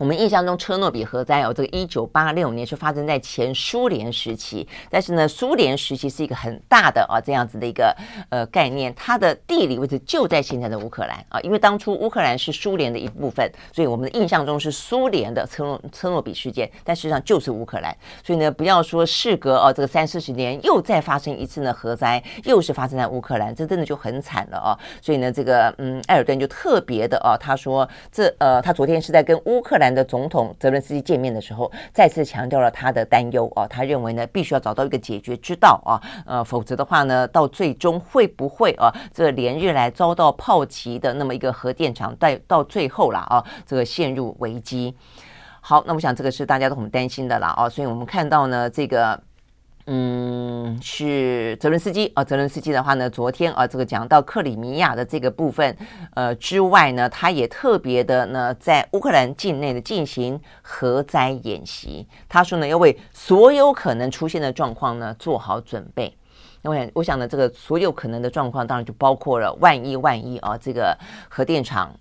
[0.00, 4.66] 我们印象中，车诺比核灾哦，这个一九八六年是发生在前苏联时期。
[4.88, 7.94] 但是呢，苏联时期是一个很大的啊这样子的一个
[8.30, 11.38] 呃概念，它的地理位置就在现在的乌克兰啊。
[11.42, 17.94] 因为当初乌克兰是苏联的一部分，所以我们的印象中是苏联的车诺车诺比事件，但实际上就是乌克兰。
[18.24, 24.72] 所以呢，不要说事隔哦这个三四十年又再发生一次呢核灾，又是发生在乌克兰，这真的就很惨了哦。
[25.02, 29.89] 所以呢，这个嗯，埃尔顿就特别的哦，他说这呃，他昨天是在跟乌克兰。
[29.94, 44.94] 的总统泽伦斯基见面的时候，再次强调了他的担忧哦，他认为呢，必须要找到一个解决之道啊，呃，否则的话呢，到最终会不会啊，这连日来遭到炮击的那么一个核电厂，到到最后了啊，这个陷入危机。
[45.60, 49.20] 好，那我想这个是大家都很担心的了啊，所以我们看到呢，这个。
[49.86, 55.76] 嗯，是泽伦斯基啊，泽伦斯基的话呢，昨天啊，这个讲到克里米亚的这个部分，
[56.14, 62.06] 呃之外呢，他也特别的呢，在乌克兰境内的进行核灾演习。
[62.28, 66.16] 他说呢，要为所有可能出现的状况呢做好准备。
[66.62, 70.96] 那我想，我想呢，这个所有可能的状况，当然就包括了万一万一啊，这个
[71.28, 71.92] 核电厂。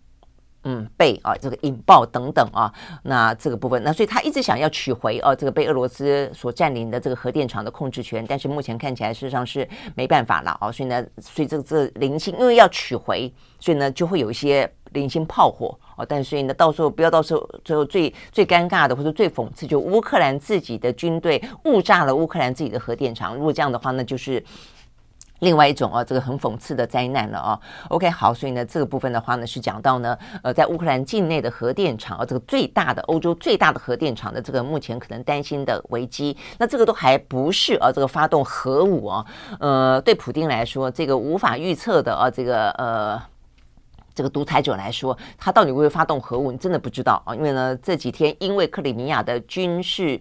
[0.64, 2.72] 嗯，被啊这个引爆等等啊，
[3.04, 24.44] 那这个部分，那所以他一直想要取回啊这个被俄罗斯所占领的这个核电厂的控制权，但是目前看起来事实上是没办法了啊，所以呢，所以这个这零星因为要取回，所以呢就会有一些零星炮火啊，但是所以呢到时候不要到时候最后最最尴尬的或者最讽刺，就乌克兰自己的军队误炸了乌克兰自己的核电厂，如果这样的话，那就是。
[25.40, 27.60] 另外一种啊，这个很讽刺的灾难了啊。
[27.90, 39.26] OK，好，所以呢，这个部分的话呢，是讲到呢，呃，在乌克兰境内的核电厂啊，这个最大的欧洲最大的核电厂的这个目前可能担心的危机，那这个都还不是啊，这个发动核武啊，
[39.60, 43.22] 呃，对普丁来说，这个无法预测的啊，这个呃，
[44.14, 50.20] 这个独裁者来说，他到底会不会发动核武，你真的不知道啊，因为呢，这几天因为克里米亚的军事。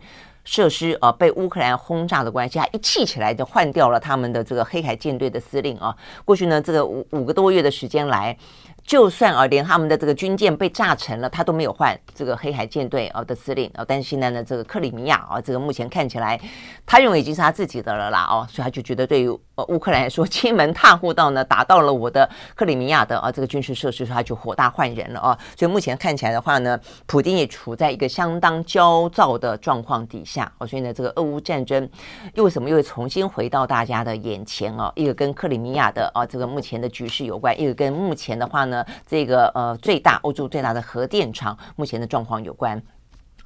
[0.50, 5.94] 设施啊，被乌克兰轰炸的关系，他一气起来就换掉了他们的这个黑海舰队的司令啊。
[6.24, 8.34] 过去呢，这个五五个多月的时间来。
[8.84, 13.84] 就算啊，连他们的这个军舰被炸沉了，他都没有换这个黑海舰队啊的司令啊。
[13.86, 16.40] 但是现在呢，这个克里米亚啊，这个目前看起来，
[16.86, 25.38] 他认为已经是他自己的了啦哦，所以他就觉得对于呃乌克兰说，亲门踏户到呢，打到了我的克里米亚的啊这个军事设施，他就火大换人了啊。
[25.58, 30.66] 所以目前看起来的话呢，普京也处在一个相当焦躁的状况底下哦。
[30.66, 31.88] 所以呢，这个俄乌战争
[32.34, 34.92] 又为什么又重新回到大家的眼前啊？
[34.94, 38.84] 一个跟克里米亚的啊这个目前的局势有关，一个跟目前的话呢。
[39.06, 42.80] 这个呃，最大欧洲最大的核电厂目前的状况有关。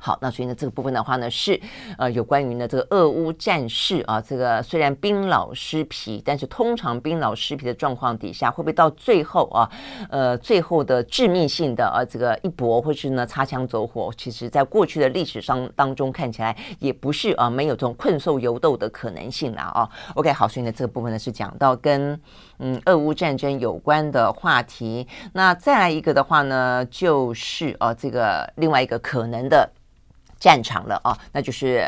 [0.04, 1.60] 好，那所以呢，这个部分的话呢，是
[1.96, 9.70] 呃有关于呢这个俄乌战事啊，这个虽然兵老尸皮，但是通常兵老尸皮的状况底下，会不会到最后啊，
[10.10, 19.88] 呃，最后的致命性的啊这个一搏，或是呢擦枪走火，其实在过去的历史上当中看起来也不是啊没有这种困兽犹斗的可能性啦啊。
[20.16, 22.20] OK，好，所以呢这个部分呢是讲到跟
[22.58, 25.06] 嗯俄乌战争有关的话题。
[25.32, 29.70] 那再来一个的话呢，就是啊这个另外一个可能的。
[30.42, 31.86] 战场了啊，那就是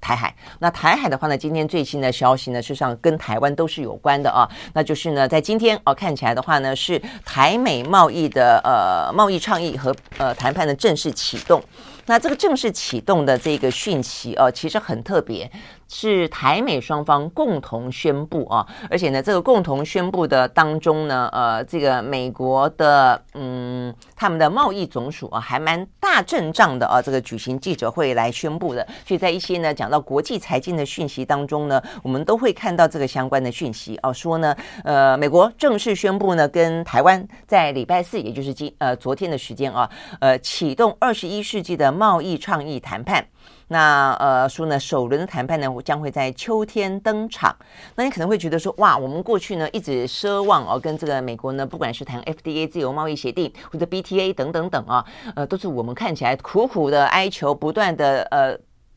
[0.00, 0.32] 台海。
[0.60, 4.48] 那台海的话呢，今天最新的消息呢，事实上跟台湾都是有关的啊。
[4.74, 11.60] 那就是呢，在今天哦，看起来的话呢，是台美贸易的呃贸易倡议和呃谈判的正式启动。
[12.08, 15.50] 那这个正式启动的这个讯息哦，其实很特别。
[15.88, 28.86] 是台美双方共同宣布啊，而且呢，这个共同宣布的当中呢，呃，这个美国的嗯，他们的贸易总署啊，还蛮大阵仗的啊，这个举行记者会来宣布的。
[29.06, 39.88] 所以在一些呢讲到国际财经的讯息当中呢，我们都会看到这个相关的讯息啊，说呢，呃，美国正式宣布呢，跟台湾在礼拜四，也就是今呃昨天的时间啊，
[40.20, 43.24] 呃，启动二十一世纪的贸易倡议谈判。
[43.68, 47.54] 那呃说呢，首轮的谈判呢将会在秋天登场。
[47.96, 55.04] 那你可能会觉得说，哇，我们过去呢一直奢望哦，跟这个美国呢，不管是谈 FDA 自由贸易协定或者 BTA 等等等啊，
[55.34, 58.56] 呃，都是我们看起来苦苦的哀求，不断的呃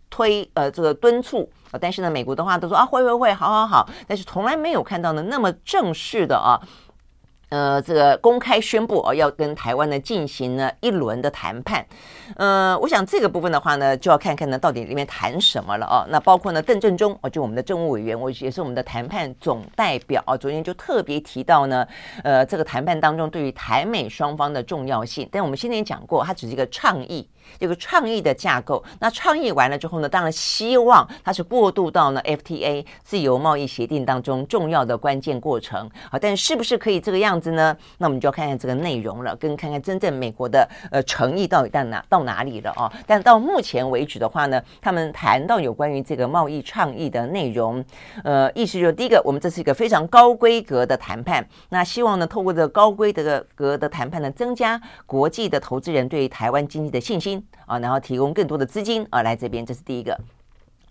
[0.09, 1.49] 推呃这个敦促。
[1.79, 6.61] 但是呢，美国的话都说啊，会会会，好好好，但是从来没有看到呢那么正式的啊。
[7.49, 11.85] 呃，这个公开宣布哦，要跟台湾呢进行呢一轮的谈判。
[12.35, 16.05] 呃，我想这个部分的话呢，就要看看呢到底里面谈什么了哦。
[16.09, 20.37] 那包括呢邓正中哦，就我们的政务委员，我也是我们的谈判总代表啊。
[20.37, 21.87] 昨天就特别提到呢，
[22.23, 25.27] 呃，这个谈判当中对于台美双方的重要性。
[25.31, 27.27] 但我们先前讲过，它只是一个倡议。
[27.57, 36.19] 这个创意的架构，那创意完了之后呢，当然希望它是过渡到呢 FTA 自由贸易协定当中重要的关键过程啊。
[36.19, 37.75] 但是不是可以这个样子呢？
[37.97, 42.91] 那我们就要看看这个内容了，跟看看真正美国的呃诚意到底到哪到哪里了啊。
[43.07, 47.83] 但到目前为止的话呢，他们谈到有关于这个贸易倡议的内容，
[48.23, 57.38] 呃，意思就是第一个，我们这是一个非常高规格的谈判，那希望呢透过这个高规格格的谈判呢，增加国际的投资人对于台湾经济的信心。
[57.65, 60.19] 啊，然后提供更多的资金啊来这边，这是第一个。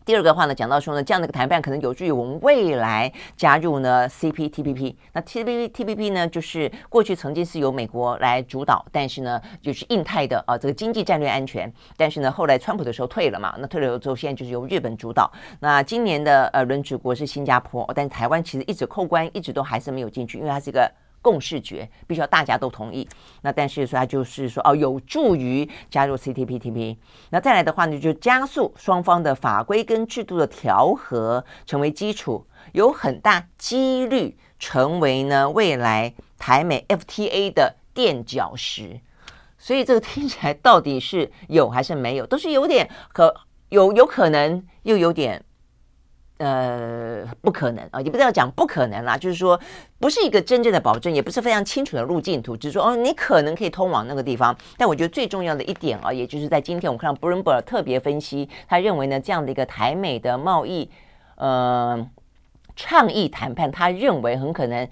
[0.05, 4.94] 第二个话呢，讲到说呢，这样的一个谈判可能有助于我们未来加入呢 CPTPP。
[5.12, 11.70] 那 TPTPP 呢，就是过去曾经是由美国来主导，但是呢，就是印太的啊这个经济战略安全。
[11.94, 15.30] 但是呢，后来川普的时候退了嘛，那退了之后，现在就是由日本主导。
[15.61, 20.90] 那今年的呃轮值国是新加坡，但台湾其实一直扣关，一直都还是没有进去，因为它是一个。
[21.20, 23.08] 共识决必须要大家都同意，
[23.42, 26.98] 那但是说它就是说哦，有助于加入 C T P T P，。
[27.30, 39.00] 那再来的话呢，就加速双方的法规跟制度的调和成为基础，有很大几率成为呢未来台美 FTA 的垫脚石。
[39.58, 43.34] 所以这个听起来到底是有还是没有，都是有点可
[43.70, 45.44] 有有可能，又有点。
[46.39, 49.59] 呃，不可能啊，也不是要讲不可能啦，就是说
[49.99, 54.57] 不是一个真正的保证，也不是非常清楚的路径图，只是说哦，你可能可以通往那个地方。
[54.76, 60.89] 但我觉得最重要的一点啊，也就是在今天我们看到 Bloomberg 特别分析，他认为呢，这样的一个台美的贸易
[61.36, 62.09] 呃
[62.76, 64.89] 倡议谈判，他认为很可能。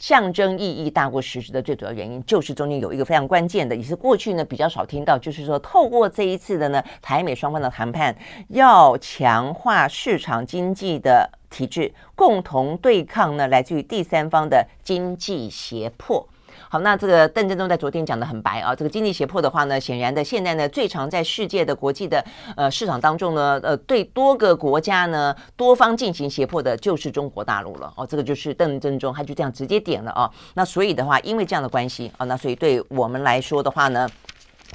[0.00, 8.16] 象征意义大过实质的最主要原因，就是中间有一个非常关键的，也是过去呢比较少听到，就是说透过这一次的呢台美双方的谈判，
[8.48, 16.26] 要强化市场经济的体制，共同对抗呢来自于第三方的经济胁迫。
[16.68, 22.24] 好，那这个邓振中在昨天讲的很白啊，这个经济胁迫的话呢，显然的现在呢最常在世界的国际的
[22.56, 34.08] 呃市场当中呢，呃对多个国家呢多方进行胁迫的就是中国大陆了哦，这个就是邓振中他就这样直接点了啊，那所以的话，因为这样的关系啊，那所以对我们来说的话呢。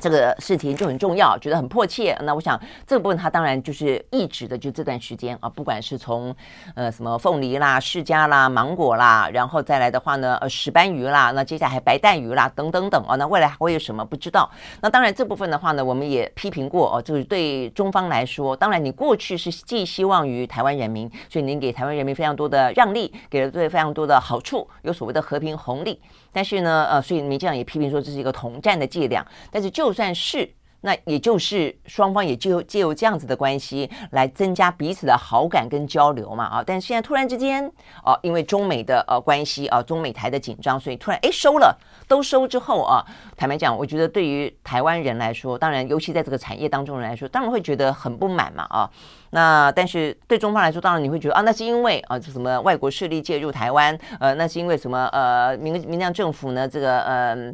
[0.01, 2.15] 这个事情就很重要，觉得很迫切。
[2.23, 6.35] 那我想这个部分它当然就是一直的，就这段时间啊，不管是从
[6.75, 14.49] 呃什么凤梨啦、释迦啦、芒果啦，然后再来的话呢，呃石斑鱼啦，那接下来还白带鱼啦，等等等啊，那未来还会有什么不知道？
[14.81, 25.99] 那当然这部分的话呢，我们也批评过哦，就是对中方来说，当然你过去是寄希望于台湾人民，所以您给台湾人民非常多的让利，给了对非常多的好处，有所谓的和平红利。
[26.35, 29.25] 但是呢，呃，所以民进党也批评说这是一个统战的伎俩。
[29.49, 36.63] 但是就算是，那也就是双方也就借由这样子的关系来增加彼此的好感跟交流嘛，啊。
[36.67, 37.65] 但是现在突然之间，
[38.03, 41.73] 哦，因为中美的呃关系啊，中美台的紧张，所以突然哎收了，
[42.07, 48.89] 都收之后啊，坦白讲，我觉得对于台湾人来说，当然尤其在这个产业当中人来说，当然会觉得很不满嘛，啊。
[49.31, 57.53] 那但是对中方来说，当然你会觉得啊，那是因为啊，这什么外国势力介入台湾，呃，那是因为什么呃，民民进政府呢，这个呃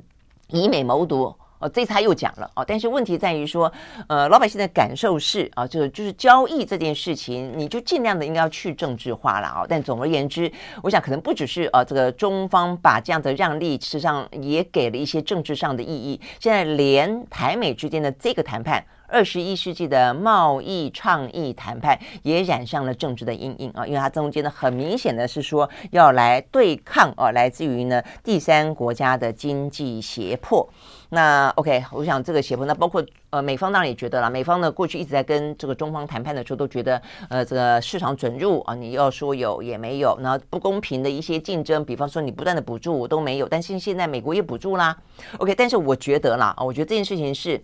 [0.49, 1.33] 以美谋独。
[1.61, 3.71] 哦，这次他又讲了哦，但是问题在于说，
[4.07, 9.63] 呃，老百姓的感受是啊，就就是交易这件事情，你就尽量的应该要去政治化了啊。
[9.69, 10.51] 但总而言之，
[10.81, 16.19] 我想可能不只是呃、这个中方把这样的让利，实际上也给了一些政治上的意义。
[16.39, 18.83] 现在连台美之间的这个谈判。
[19.11, 30.67] 二十一世纪的贸易倡议谈判也染上了政治的阴影啊，因为它中间呢很明显的是说要来对抗啊，来自于呢第三国家的经济胁迫。
[31.09, 44.97] 那 OK，我想这个胁迫，那包括呃美方当然也觉得了，美方呢过去一直在跟这个中方谈判的时候都觉得呃这个市场准入啊，你要说有也没有，然后不公平的一些竞争，比方说你不断的补助都没有，但是现在美国也补助啦
[45.37, 47.61] ，OK，但是我觉得啦，我觉得这件事情是。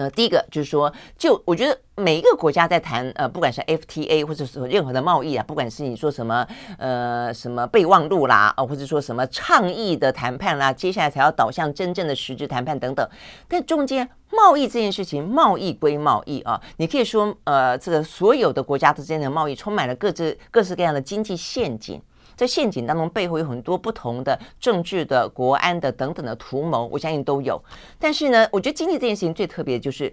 [0.00, 6.46] 呃，第一个就是说，就我觉得每一个国家在谈呃，不管是 FTA 或者是任何的贸易啊，不管是你说什么
[6.78, 13.06] 呃什么备忘录啦，啊，或者说什么倡议的谈判啦，接下来才要导向真正的实质谈判等等。
[13.46, 22.00] 但中间贸易这件事情，贸易归贸易啊，你可以说呃，这个所有的国家之间的贸易充满了各自各式各样的经济陷阱。
[22.40, 27.62] 在陷阱当中，背后有很多不同的政治的、国安的等等的图谋，我相信都有。
[27.98, 30.10] 但是呢，我觉得经济这件事情最特别的就是，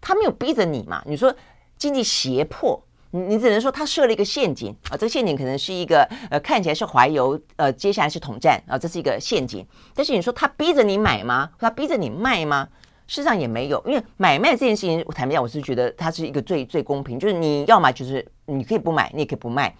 [0.00, 1.02] 他没有逼着你嘛。
[1.04, 1.30] 你说
[1.76, 4.92] 经济胁迫，你你只能说他设了一个陷阱啊。
[4.92, 9.62] 这个陷阱可能是一个呃，看起来是怀柔，呃，接下来是统战啊，这是一个陷阱。
[9.94, 11.50] 但是你说他逼着你买吗？
[11.58, 12.66] 他逼着你卖吗？
[13.06, 19.74] 事实上也没有，因为买卖这件事情，我坦白讲，我是觉得它是一个最最公平，就是你要么就是你可以不买，你也可以不卖。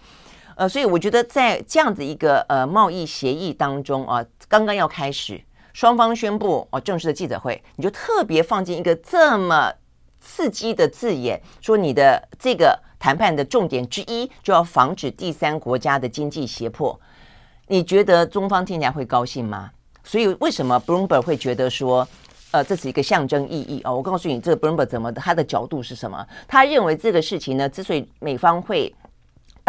[0.59, 5.41] 呃，所以我觉得在这样子一个呃贸易协议当中啊，刚刚要开始，
[5.71, 9.71] 双方宣布哦正式的记者会，你就特别放进一个这么
[10.19, 16.99] 刺激的字眼，说你的这个谈判的重点之一就要防止第三国家的经济胁迫，
[17.67, 19.71] 你觉得中方听起来会高兴吗？
[20.03, 22.05] 所以为什么 Bloomberg 会觉得说，
[22.51, 23.93] 呃，这是一个象征意义啊？
[23.93, 26.27] 我告诉你，这个 Bloomberg 怎么的，他的角度是什么？
[26.49, 28.93] 他认为这个事情呢，之所以美方会。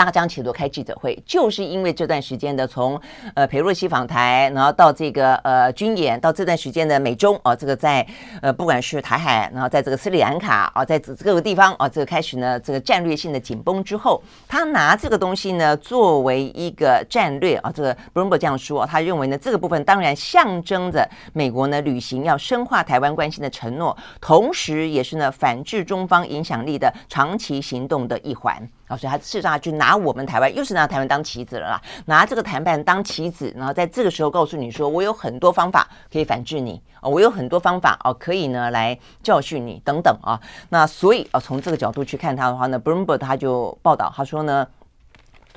[0.01, 2.99] 大张旗鼓开记者会，就是因为这段时间的从
[3.35, 8.07] 呃裴洛西访台，然后到这个呃军演，到这段时间的美中啊，这个在
[8.41, 28.67] 呃不管是台海，然后在这个斯里兰卡啊，在这各个地方啊，这个开始呢这个战略性的紧绷之后，他拿这个东西呢作为一个战略啊，这个 Bloomberg 这样说，他认为呢这个部分当然象征着美国呢履行要深化台湾关系的承诺，同时也是呢反制中方影响力的长期行动的一环。
[28.91, 40.41] 啊，所以他事实上就拿我们台湾，又是拿台湾当棋子了啦，拿这个谈判当棋子，然后在这个时候告诉你说，我有很多方法可以反制你，啊，我有很多方法哦，可以呢来教训你等等啊。
[40.71, 44.67] 那所以啊，从这个角度去看他的话呢，Bloomberg 他就报道，他说呢。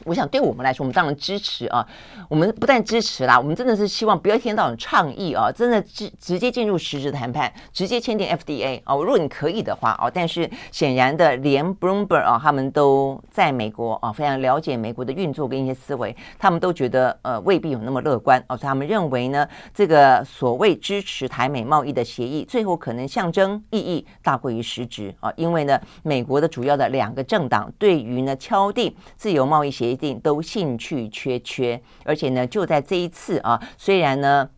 [0.06, 1.86] 我想对我们来说，我们当然支持啊。
[2.30, 8.96] 我们不但支持啦，我们真的是希望不要一天到晚倡议啊，真的直直接进入实质谈判，直接签订 FDA 啊。
[8.96, 18.58] 如果你可以的话啊，但是显然的，连 Bloomberg 啊，他们都在美国啊，非常了解美国的运作跟一些思维，他们都觉得呃未必有那么乐观啊。
[18.58, 25.32] 所以他们认为呢，这个所谓支持台美贸易的协议，最后可能象征意义大过于实质啊。
[25.36, 29.93] 因为呢，美国的主要的两个政党对于呢敲定自由贸易协议。
[29.94, 34.50] 一定都兴趣缺缺，而且呢，就在这一次啊，虽然呢，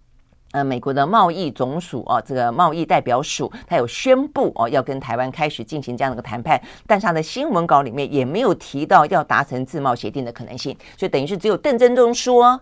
[0.51, 12.59] 呃，美国的贸易总署啊，这个贸易代表署，他有宣布哦，要跟台湾开始进行这样的一个谈判，但是他的新闻稿里面也没有提到要达成自贸协定的可能性，所以等于是只有邓振中说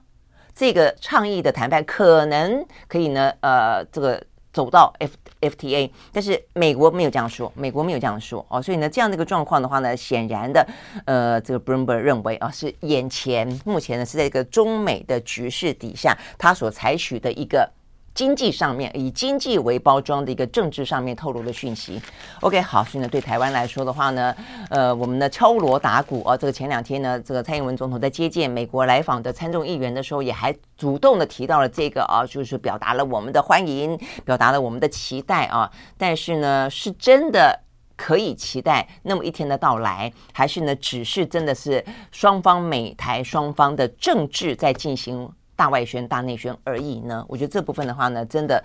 [0.53, 4.21] 这个倡议的谈判可能可以呢，呃，这个。
[4.53, 5.13] 走到 F
[5.49, 10.65] FTA，但是美国没有这样说，美国没有这样说哦，所以呢，这样的一个状况的话呢，显然的，
[11.05, 17.69] 呃，这个 Bloomberg 认为啊，是眼前目前呢是在一个中美的局势底下，他所采取的一个。
[18.13, 21.99] 经济上面以经济为包装的一个政治上面透露的讯息
[22.41, 24.35] ，OK，好，所以呢，对台湾来说的话呢，
[24.69, 37.59] 呃，我们的敲锣打鼓啊，这个前两天呢，这个蔡英文总统在接见美国来访的参众议员的时候，也还主动的提到了这个啊，就是表达了我们的欢迎，表达了我们的期待啊，但是呢，是真的
[37.95, 45.31] 可以期待那么一天的到来，还是呢，只是真的是双方美台双方的政治在进行？
[45.63, 47.23] 大外宣、大内宣而已呢？
[47.25, 48.61] 我觉得这部分的话呢，真的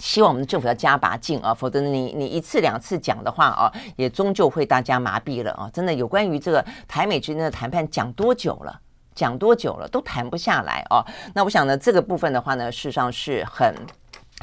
[0.00, 5.70] 希望我们的政府要加把劲啊，否则你你一次两次讲的话啊，也终究会大家麻痹了啊！
[5.72, 8.80] 真的有关于这个台美之间的谈判讲多久了？
[9.14, 11.06] 讲多久了都谈不下来啊！
[11.32, 13.72] 那我想呢，这个部分的话呢，事实上是很。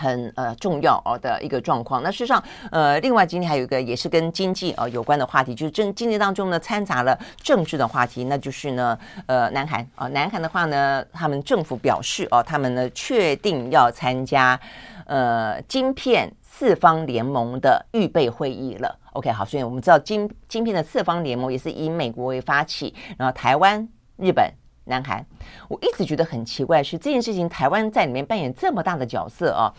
[0.01, 2.01] 很呃重要哦的一个状况。
[2.01, 8.97] 那事实上，呃，另外今天还有一个也是跟经济呃有关的话题，就是政经济当中呢掺杂了政治的话题，那就是呢，
[9.27, 14.59] 呃，南韩啊，南韩的话呢，他们政府表示哦，他们呢确定要参加
[15.05, 18.97] 呃晶片四方联盟的预备会议了。
[19.13, 23.87] OK，好，所以我们知道晶晶片的四方联盟也是以美国为发起，然后台湾、
[24.17, 24.51] 日本。
[24.85, 25.25] 南韩，
[25.67, 29.71] 我一直觉得很奇怪，是这件事情台湾在里面扮演这么大的角色啊！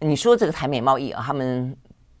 [0.00, 1.76] 你说这个台美贸易啊，他们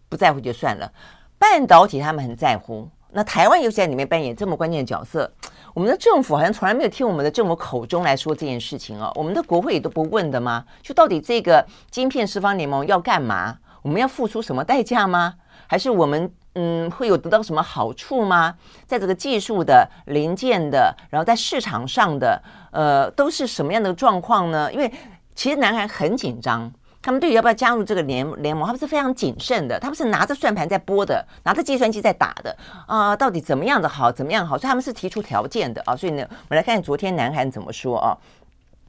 [0.08, 0.92] 不在乎就算了，
[1.38, 2.88] 半导体他们很在乎。
[3.12, 5.28] 那台湾又在里面扮演这么关键的角色，
[5.74, 9.10] 我们的政府好像从来没有听我们的政府口中来说这件事情哦。
[9.16, 10.64] 我们的国会也都不问的吗？
[10.82, 13.58] 就到底这个晶片四方联盟要干嘛？
[13.82, 15.34] 我们要付出什么代价吗？
[15.70, 18.52] 还是我们嗯会有得到什么好处吗？
[18.88, 22.42] 在这个技术的零件的，然后在市场上的，
[22.72, 24.72] 呃，都是什么样的状况呢？
[24.72, 24.92] 因为
[25.36, 26.68] 其实南韩很紧张，
[27.00, 32.56] 他们对于要不要加入这个联联盟，他们是非常谨慎的，他们是拿着算盘在拨的，拿着计算机在打的
[32.88, 35.94] 啊、到底怎么样的好，怎么样好，所以他们是提出条件的啊。
[35.94, 38.18] 所以呢，我们来看看昨天南韩怎么说啊。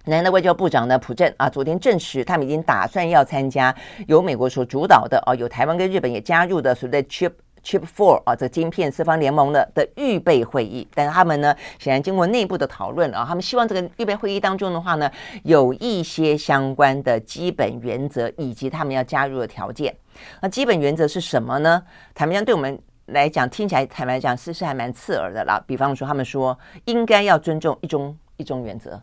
[0.06, 3.74] 南的外交部长呢，朴正啊，昨天证实他们已经打算要参加
[4.08, 7.32] 由美国所主导的啊，有台湾跟日本也加入的所谓的 Chip
[7.64, 10.88] Chip Four 啊，这个晶片四方联盟的的预备会议。
[10.96, 15.10] 但是他们呢，显然经过内部的讨论啊，他们希望这个预备会议当中的话呢，
[15.44, 19.96] 有一些相关的基本原则以及他们要加入的条件。
[20.42, 21.84] 那基本原则是什么呢？
[22.16, 25.64] 坦白讲，对我们来讲，听起来坦白讲，是是还蛮刺耳的啦。
[25.68, 29.00] 比方说，他们说应该要尊重一中一中原则。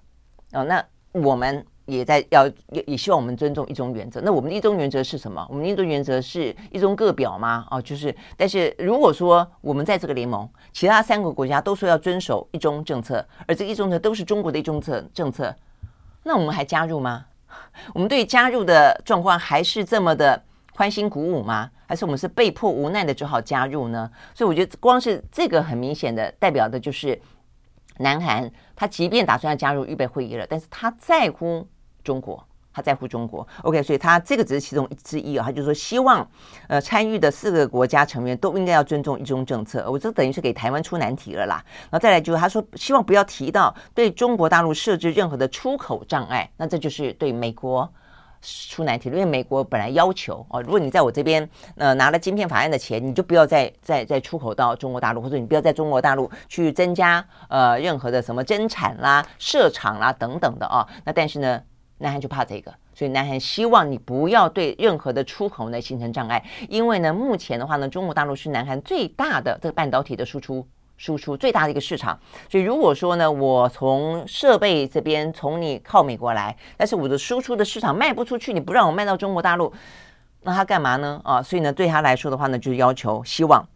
[0.53, 4.21] 哦，那我们也在要也也希望我们尊重一中原则。
[4.23, 5.47] 那我们的一中原则是什么？
[5.49, 7.67] 我们的一中原则是一中各表吗？
[7.71, 15.55] 哦，就是，但是如果说我们在这个联盟，其他三个国家都说要遵守一中政策，而这一中策都是中国的一中策政策，
[16.23, 17.27] 那我们还加入吗？
[17.95, 20.43] 我们对加入的状况还是这么的
[20.75, 21.71] 欢欣鼓舞吗？
[21.87, 24.11] 还是我们是被迫无奈的只好加入呢？
[24.35, 27.21] 所以我觉得光是这个很明显的代表的就是。
[27.99, 31.67] 南韩，他即便打算要加入预备会议了，但是他在乎
[32.03, 32.43] 中国，
[32.73, 33.47] 他在乎中国。
[33.63, 36.29] OK，所以他这个只是其中之一啊，他就说希望，
[36.69, 39.91] 呃，参与的四个国家成员都应该要尊重一中政策。
[39.91, 41.63] 我这等于是给台湾出难题了啦。
[41.91, 47.93] 然后再来就是他说希望不要提到对中国大陆设置任何的出口障碍，那这就是对美国。
[48.41, 60.87] 出难题，因为美国本来要求哦，如果你在我这边呃拿了晶片法案的钱，你就不要再再再出口到中国大陆，或者你不要在中国大陆去增加呃任何的什么增产啦、设厂啦等等的啊。
[61.05, 61.63] 那但是呢，
[61.99, 70.67] 南韩就怕这个，所以南韩希望你不要对任何的出口呢形成障碍，因为呢，目前的话呢，中国大陆是南韩最大的这个半导体的输出。
[70.99, 72.19] 输出最大的一个市场，
[72.51, 79.73] 所以如果说呢，我从设备这边从你靠美国来，但是我的输出的市场卖不出去，你不让我卖到中国大陆，
[80.43, 81.21] 那他干嘛呢？
[81.25, 83.67] 啊，所以呢，对他来说的话呢，就是要求希望。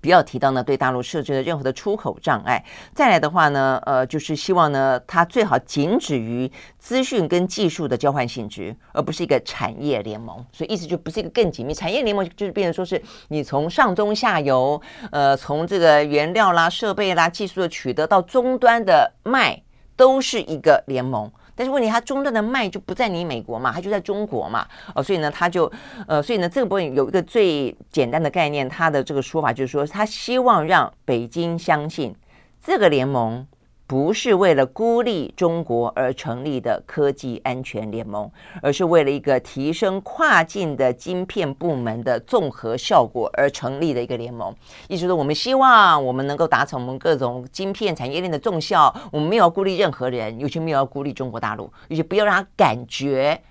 [0.00, 2.64] 不要提到呢，对大陆设置的任何的出口障碍。
[2.94, 10.44] 再来的话呢，呃，就是希望呢，它最好仅止于资讯跟技术的交换性质，而不是一个产业联盟。
[10.52, 14.80] 所以意思就不是一个更紧密产业联盟，就是变成说是你从上中下游，
[15.10, 19.62] 呃，从这个原料啦、设备啦、技术的取得到终端的卖，
[19.96, 21.30] 都是一个联盟。
[21.60, 25.70] 但是问题，它中断的脉就不在你美国嘛，它就在中国嘛，哦，所以呢，他就，
[26.06, 32.16] 呃，所以呢，这个部分有一个最简单的概念，他的这个说法就是说，他希望让北京相信
[32.64, 33.46] 这个联盟。
[33.90, 38.30] 不是为了孤立中国而成立的科技安全联盟，
[38.62, 44.54] 而是为了一个提升跨境的晶片部门的综合效果而成立的一个联盟。
[44.86, 48.94] 意思是，我们希望我们能够达成我们各种晶片产业链的综效。
[49.10, 53.42] 我们没有要孤立任何人，尤其没有要孤立中国大陆，尤其不要让他感觉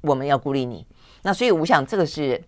[0.00, 0.86] 我们要孤立你。
[1.20, 2.42] 那所以，我想这个是。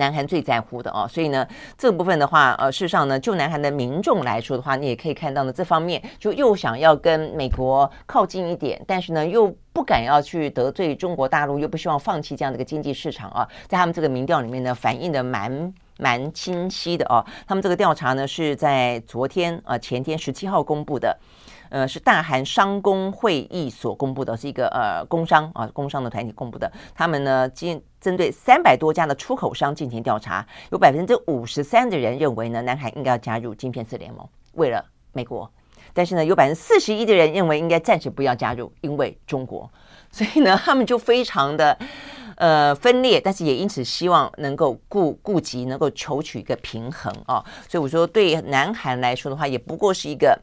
[0.00, 1.46] 南韩最在乎的哦，所以呢，
[1.76, 17.22] 这部分的话，呃，事实上呢，就南韩的民众来说的话，你也可以看到呢，这方面就又想要跟美国靠近一点，但是呢，又不敢要去得罪中国大陆，又不希望放弃这样的一个经济市场啊，在他们这个民调里面呢，反映的蛮蛮清晰的哦。
[17.46, 21.14] 他们这个调查呢，是在昨天呃前天十七号公布的。
[21.70, 26.70] 呃，是大韩商工会议所公布的，是一个呃工商啊工商的团体公布的。
[26.94, 35.48] 他们呢，经针对三百多家的出口商进行调查，有百分之五十三的人认为呢，南韩应该要加入晶片四联盟，为了美国。
[35.94, 39.70] 但是呢，有百分之四十一的人认为应该暂时不要加入，因为中国。
[40.10, 41.78] 所以呢，他们就非常的
[42.34, 47.44] 呃分裂，但是也因此希望能够顾顾及，能够求取一个平衡啊。
[47.68, 50.36] 所以我说，对南韩来说的话，也不过是一个。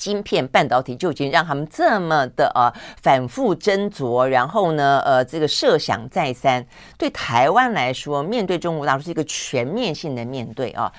[0.00, 2.72] 晶片半导体就已经让他们这么的呃
[3.02, 6.64] 反复斟酌，然后呢，呃，这个设想再三。
[6.96, 10.90] 对台湾来说，面对中国大陆是一个全面性的面对啊。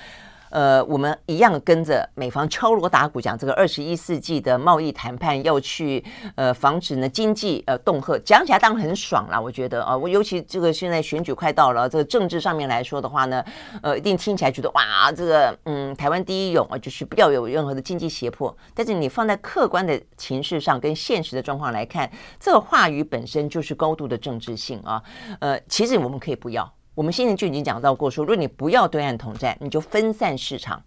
[0.52, 6.04] 呃，我们一样跟着美方敲锣打鼓讲这个二十一世纪的贸易谈判要去
[6.36, 13.42] 呃防止呢经济呃恫吓，讲起来当然很爽啦，我觉得啊，我尤其这个现在选举快到了，这个政治上面来说的话呢，
[13.82, 18.54] 呃，一定听起来觉得哇，这个嗯，台湾第一勇啊，就是不要有任何的经济胁迫。
[18.74, 25.02] 但是你放在客观的情势上跟现实的状况来看，这个话语本身就是高度的政治性啊。
[25.40, 26.70] 呃，其实我们可以不要。
[26.94, 30.82] 我们现在就已经讲到过说，如果你不要对岸统战，你就分散市场，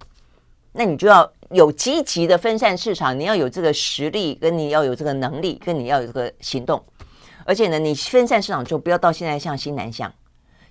[0.74, 6.84] 那你就要有积极的分散市场，你要有这个实力，跟你要有这个能力，跟你要有这个行动。
[7.44, 10.14] 而且呢，你分散市场就不要到现在像新南向，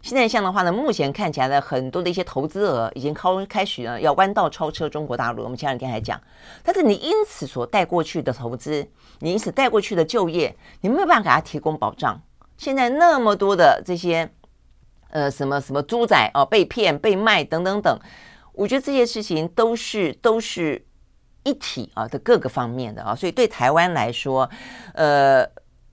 [0.03, 5.43] 新南向的话呢，目前看起来呢，很多的一些投资额已经开开始呢要弯道超车中国大陆。
[5.43, 6.21] 我们前两天还讲，
[6.63, 8.87] 但是你因此所带过去的投资，
[9.19, 12.23] 你因此带过去的就业，你没有办法给他提供保障。
[12.57, 14.31] 现在那么多的这些。
[15.15, 17.99] 呃，什么什么猪仔啊，被骗、被卖等等等，
[18.53, 20.85] 我觉得这些事情都是都是
[21.45, 24.51] 一体啊的各个方面的啊，所以对台湾来说，
[24.95, 25.49] 呃，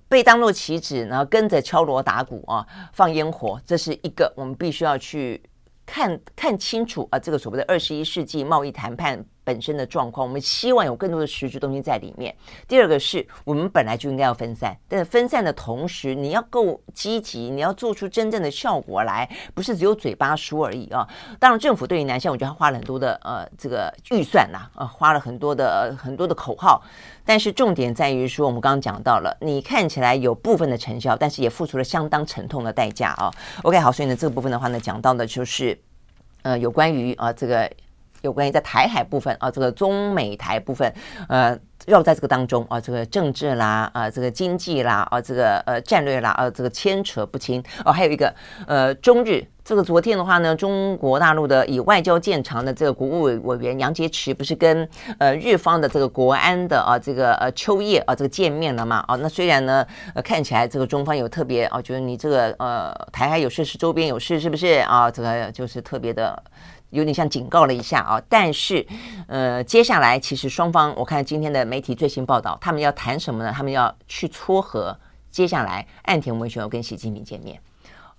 [0.09, 5.39] 被当作棋子，然后跟着敲锣打鼓啊，放烟火，这是一个我们必须要去
[5.85, 9.23] 看看清楚啊，这个所谓的二十一世纪贸易谈判。
[9.43, 12.33] 本身的状况，我们希望有更多的实质东西在里面。
[12.67, 21.07] 第二个是我们本来就应该要分散，但是分散的同时，你要够积极，你要做出真正的效果来，不是只有嘴巴说而已啊。
[21.39, 26.81] 当然，政府对于南向，我觉得他花了很多的呃这个预算呐，啊，花了很多的、很多的口号，
[27.25, 33.31] 但是重点在于说，我们刚刚讲到了，你看起来有部分的成效，但是也付出了相当沉痛的代价啊。
[33.63, 35.77] OK，好，所以呢，这个部分的话呢，讲到的就是
[36.43, 37.69] 呃有关于啊这个。
[38.21, 40.93] 有关于在台海部分啊，这个中美台部分，
[41.27, 41.57] 呃，
[41.87, 47.91] 绕在这个当中啊，这个政治啦，啊，这个经济啦，啊，这个呃战略啦，啊，这个牵扯不清哦。
[47.91, 48.33] 还有一个
[48.67, 59.03] 呃，中日这个昨天的话呢，中国大陆的以外交见长的这个国务委委员杨洁篪不是跟呃日方的这个国安的啊这个呃秋叶啊这个见面了嘛？
[59.07, 65.09] 啊，那虽然呢呃看起来这个中方有特别啊，觉得你这个呃台海有事是周边有事是不是啊？
[65.09, 66.41] 这个就是特别的。
[66.91, 68.85] 有点像警告了一下啊，但是，
[69.27, 73.51] 呃，接下来其实双方，我看今天的媒体最新报道，他们要谈什么呢？
[73.55, 74.97] 他们要去撮合
[75.29, 77.59] 接下来岸田文雄要跟习近平见面。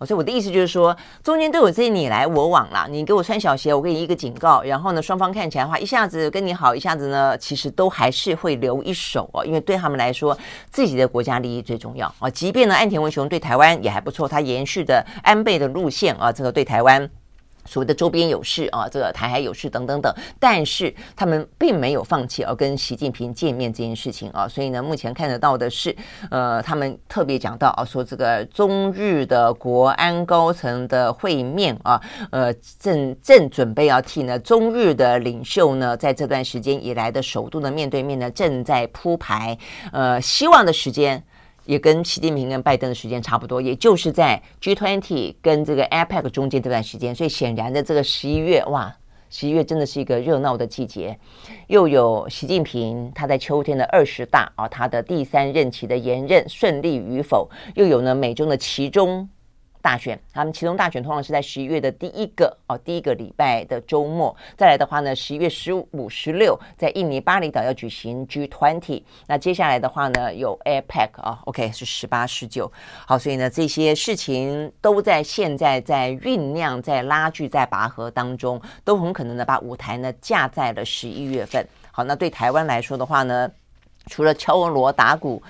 [0.04, 10.36] 所以我的意思就是说，中间都有这些你来我往啦，你给我穿小鞋，我给你一个警告，然后呢，双方看起来的话，一下子跟你好，一下子呢，其实都还是会留一手哦，因为对他们来说，
[10.72, 12.28] 自己的国家利益最重要啊。
[12.28, 17.08] 即便呢，岸田文雄对台湾也还不错，他延续的安倍的路线啊，这个对台湾。
[17.64, 25.94] 所谓的周边有事啊，这个台海有事等等等，但是他们并没有放弃要跟习近平见面这件事情啊，所以呢，目前看得到的是，
[26.30, 32.00] 呃，他们特别讲到啊，说这个中日的国安高层的会面啊，
[32.30, 39.56] 呃，正正准备要替呢中日的领袖呢，在这段时间以来的首度的面对面呢，正在铺排，
[39.92, 41.22] 呃，希望的时间。
[41.64, 48.94] 也跟习近平跟拜登的时间差不多，也就是在 G20 跟这个 APEC 中间这段时间，所以显然的这个十一月，哇，
[49.30, 51.18] 十一月真的是一个热闹的季节，
[51.68, 59.28] 又有习近平他在秋天的二十大啊，他的第三任期的延任顺利与否，又有呢美中的其中。
[59.82, 64.34] 大选，他们其中大选通常是在十一月的第一个哦，第一个礼拜的周末。
[64.56, 69.02] 再来的话呢，十一月十五、十六在印尼巴厘岛要举行 G20。
[69.26, 72.70] 那接下来的话呢，有 APEC 啊，OK 是十八、十九。
[73.06, 81.66] 好，所以呢，这些事情都在现在在酝酿、在拉锯、在拔河当中，都很可能呢把舞台呢架在了十一月份。
[81.90, 83.50] 好，那对台湾来说的话呢，
[84.06, 85.42] 除了敲锣打鼓。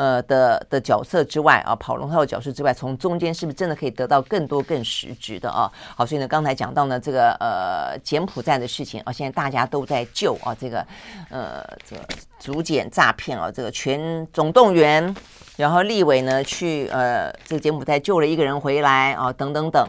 [0.00, 5.70] 呃的的角色之外啊，跑龙套的角色之外，从中间是不是真的可以得到更多更实质的啊？
[5.94, 10.86] 好，所以呢，刚才讲到呢，这个呃柬埔寨的事情啊，现在大家都在救啊，这个
[11.28, 12.02] 呃这个
[12.38, 15.14] 竹简诈骗啊，这个全总动员，
[15.58, 19.86] 然后立委呢去呃这个柬埔寨救了一个人回来啊，等等等。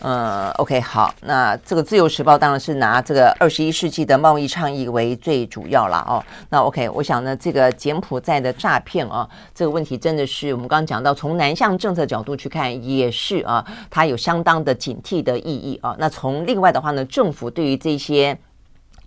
[0.00, 6.22] 呃，OK，好，那这个《自由时报》当然是拿这个二十一世纪的贸易倡议为最主要了哦。
[6.48, 15.96] 那 OK，我想呢，这个柬埔寨的诈骗啊，这个问题真的是我们刚刚讲到，从南向政策角度去看，也是啊，它有相当的警惕的意义啊。
[15.98, 18.38] 那从另外的话呢，政府对于这些。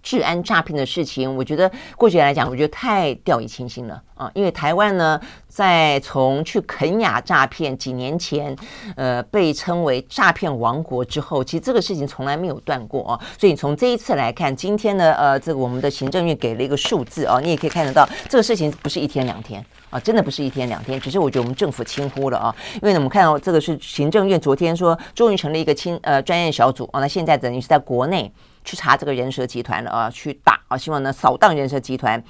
[0.04, 4.30] 治安诈骗的事情，我觉得过去来讲，我觉得太掉以轻心了啊！
[4.34, 8.56] 因为台湾呢，在从去肯亚诈骗几年前，
[8.96, 13.20] 呃，被称为诈骗王国之后，其实这个事情从来没有断过啊。
[13.38, 22.56] 所以从这一次来看，今天呢，呃，这个我们的行政院给了一个数字啊，你也可以看得到，这个事情不是一天两天啊，真的不是一天两天，只是我觉得我们政府轻忽了啊。
[22.76, 28.32] 因为呢，我们看到这个是行政院昨天说，终于成立一个轻呃专业小组啊，那现在等于是在国内。
[28.64, 32.24] 去查这个人蛇集团了啊，去打啊，希望呢扫荡人蛇集团，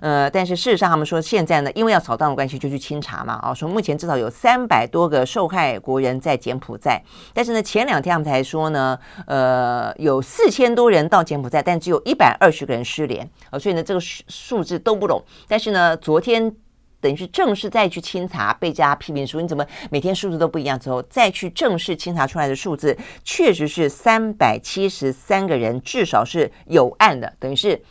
[0.00, 7.02] 呃，但是事实上他们说现在呢，因为要扫荡的关系，就去清查嘛啊，说目前至少有三百多个受害国人在柬埔寨，
[7.34, 16.54] 但是呢前两天他们才说呢，呃，有四千多人到柬埔寨，但只有一百二十个人失联啊，所以呢这个数数字都不拢，但是呢昨天。
[17.02, 20.78] 等于是正式再去清查被加批评书，你怎么每天数字都不一样？
[20.78, 27.82] 之后再去正式清查出来的数字，确实是三百七十三个人，至少是有案的，等于是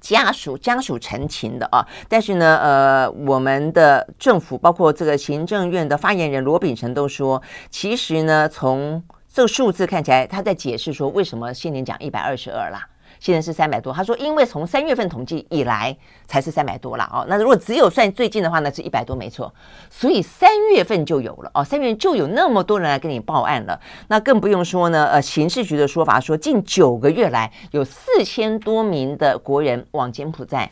[0.00, 1.86] 家属家属陈情的啊。
[2.08, 12.88] 但是呢，呃，我们的政府包括这个行政院的发言人罗秉成都说，其实呢，从这个数字看起来，他在解释说为什么现年讲一百二十二啦。
[13.20, 15.94] 现在是三百多，他说，因为从三月份统计以来
[16.26, 17.26] 才是三百多了哦。
[17.28, 19.54] 那如果只有算最近的话呢，是一百多没错。
[19.90, 23.78] 所以三月份就有了哦，三月份就有那么多人来跟你报案了。
[24.08, 30.70] 那更不用说呢，呃，刑事局的说法说，近九个月来有四千多名的国人往柬埔寨，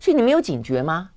[0.00, 1.10] 所以你没有警觉吗？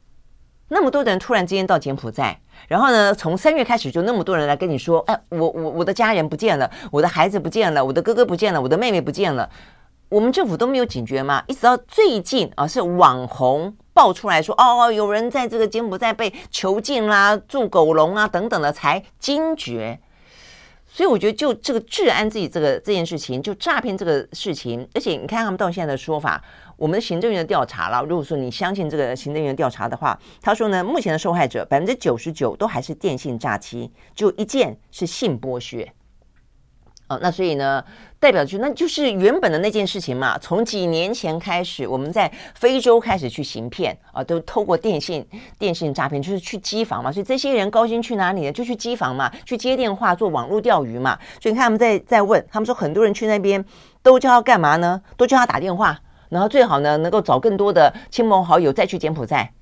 [0.67, 9.49] 那么多人突然之间到柬埔寨，然后呢，从三月开始就那么多人来跟你说，哎，我我我的家人不见了，我的孩子不见了，我的哥哥不见了，我的妹妹不见了。
[10.09, 11.43] 我们政府都没有警觉吗？
[11.47, 19.99] 一直到最近啊，是网红爆出来说，哦，有人在这个柬埔寨被囚禁啦、住狗笼啊等等的，才惊觉。
[20.87, 26.41] 所以我觉得，就这个治安自己这个这件事情，就诈骗这个事情，而且你看他们到现在的说法，
[26.77, 35.91] 我们的行政院的调查了，如果说你相信这个行政院调查的话，他说呢，目前的受害者百分之九十九都还是电信诈欺，就一件是性剥削。
[37.07, 37.83] 哦，那所以呢，
[38.19, 40.39] 代表就那就是原本的那件事情嘛。
[40.39, 45.23] 从几年前开始，我们在非洲开始去行骗啊，都透过电信
[45.59, 47.11] 电信诈骗，就是去机房嘛。
[47.11, 48.51] 所以这些人高薪去哪里呢？
[48.51, 51.15] 就去机房嘛，去接电话做网络钓鱼嘛。
[51.39, 53.63] 所以你看他们在在问，他们说很多人去那边
[54.01, 54.99] 都叫他干嘛呢？
[55.15, 55.95] 都叫他打电话，
[56.29, 59.53] 然后最好呢能够找更多的亲朋好友再去柬埔寨。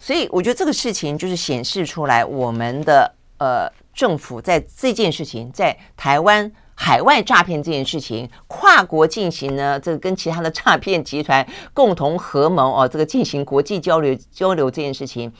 [0.00, 6.50] 所以我觉得这个事情就是显示出来我们的呃政府在这件事情在台湾。
[6.80, 15.30] 海外诈骗这件事情，跨国进行呢，这个跟其他的诈骗集团共同合谋哦，这个进行国际交流交流这件事情，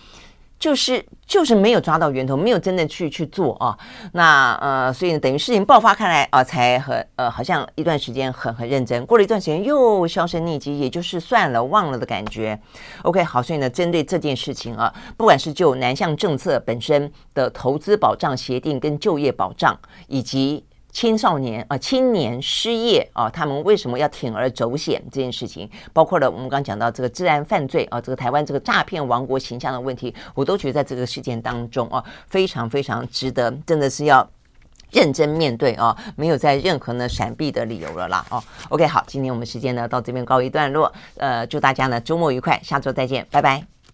[0.59, 3.79] 就是就是没有抓到源头，没有真的去去做啊。
[4.13, 12.59] 那呃，所以呢，等于事情爆发开来啊，才很呃，好像一段时间很很认真，过了一段时间又销声匿迹，也就是算了忘了的感觉。
[13.05, 19.79] OK，好，所以呢，针对这件事情啊，不管是就南向政策本身的投资保障协定跟就业保障，
[20.09, 20.65] 以及
[20.99, 34.29] 青少年啊，青年失业啊，他们为什么要铤而走险这件事情，包括了我们刚刚讲到这个治安犯罪啊，这个台湾这个诈骗王国形象的问题，我都觉得在这个事件当中啊，非常非常值得，真的是要
[34.91, 38.43] 认真面对啊，没有在任何呢闪避的理由了啦哦。
[38.69, 43.78] OK，好，今天我们时间呢到这边告一段落，呃，祝大家呢周末愉快，下周再见，拜拜。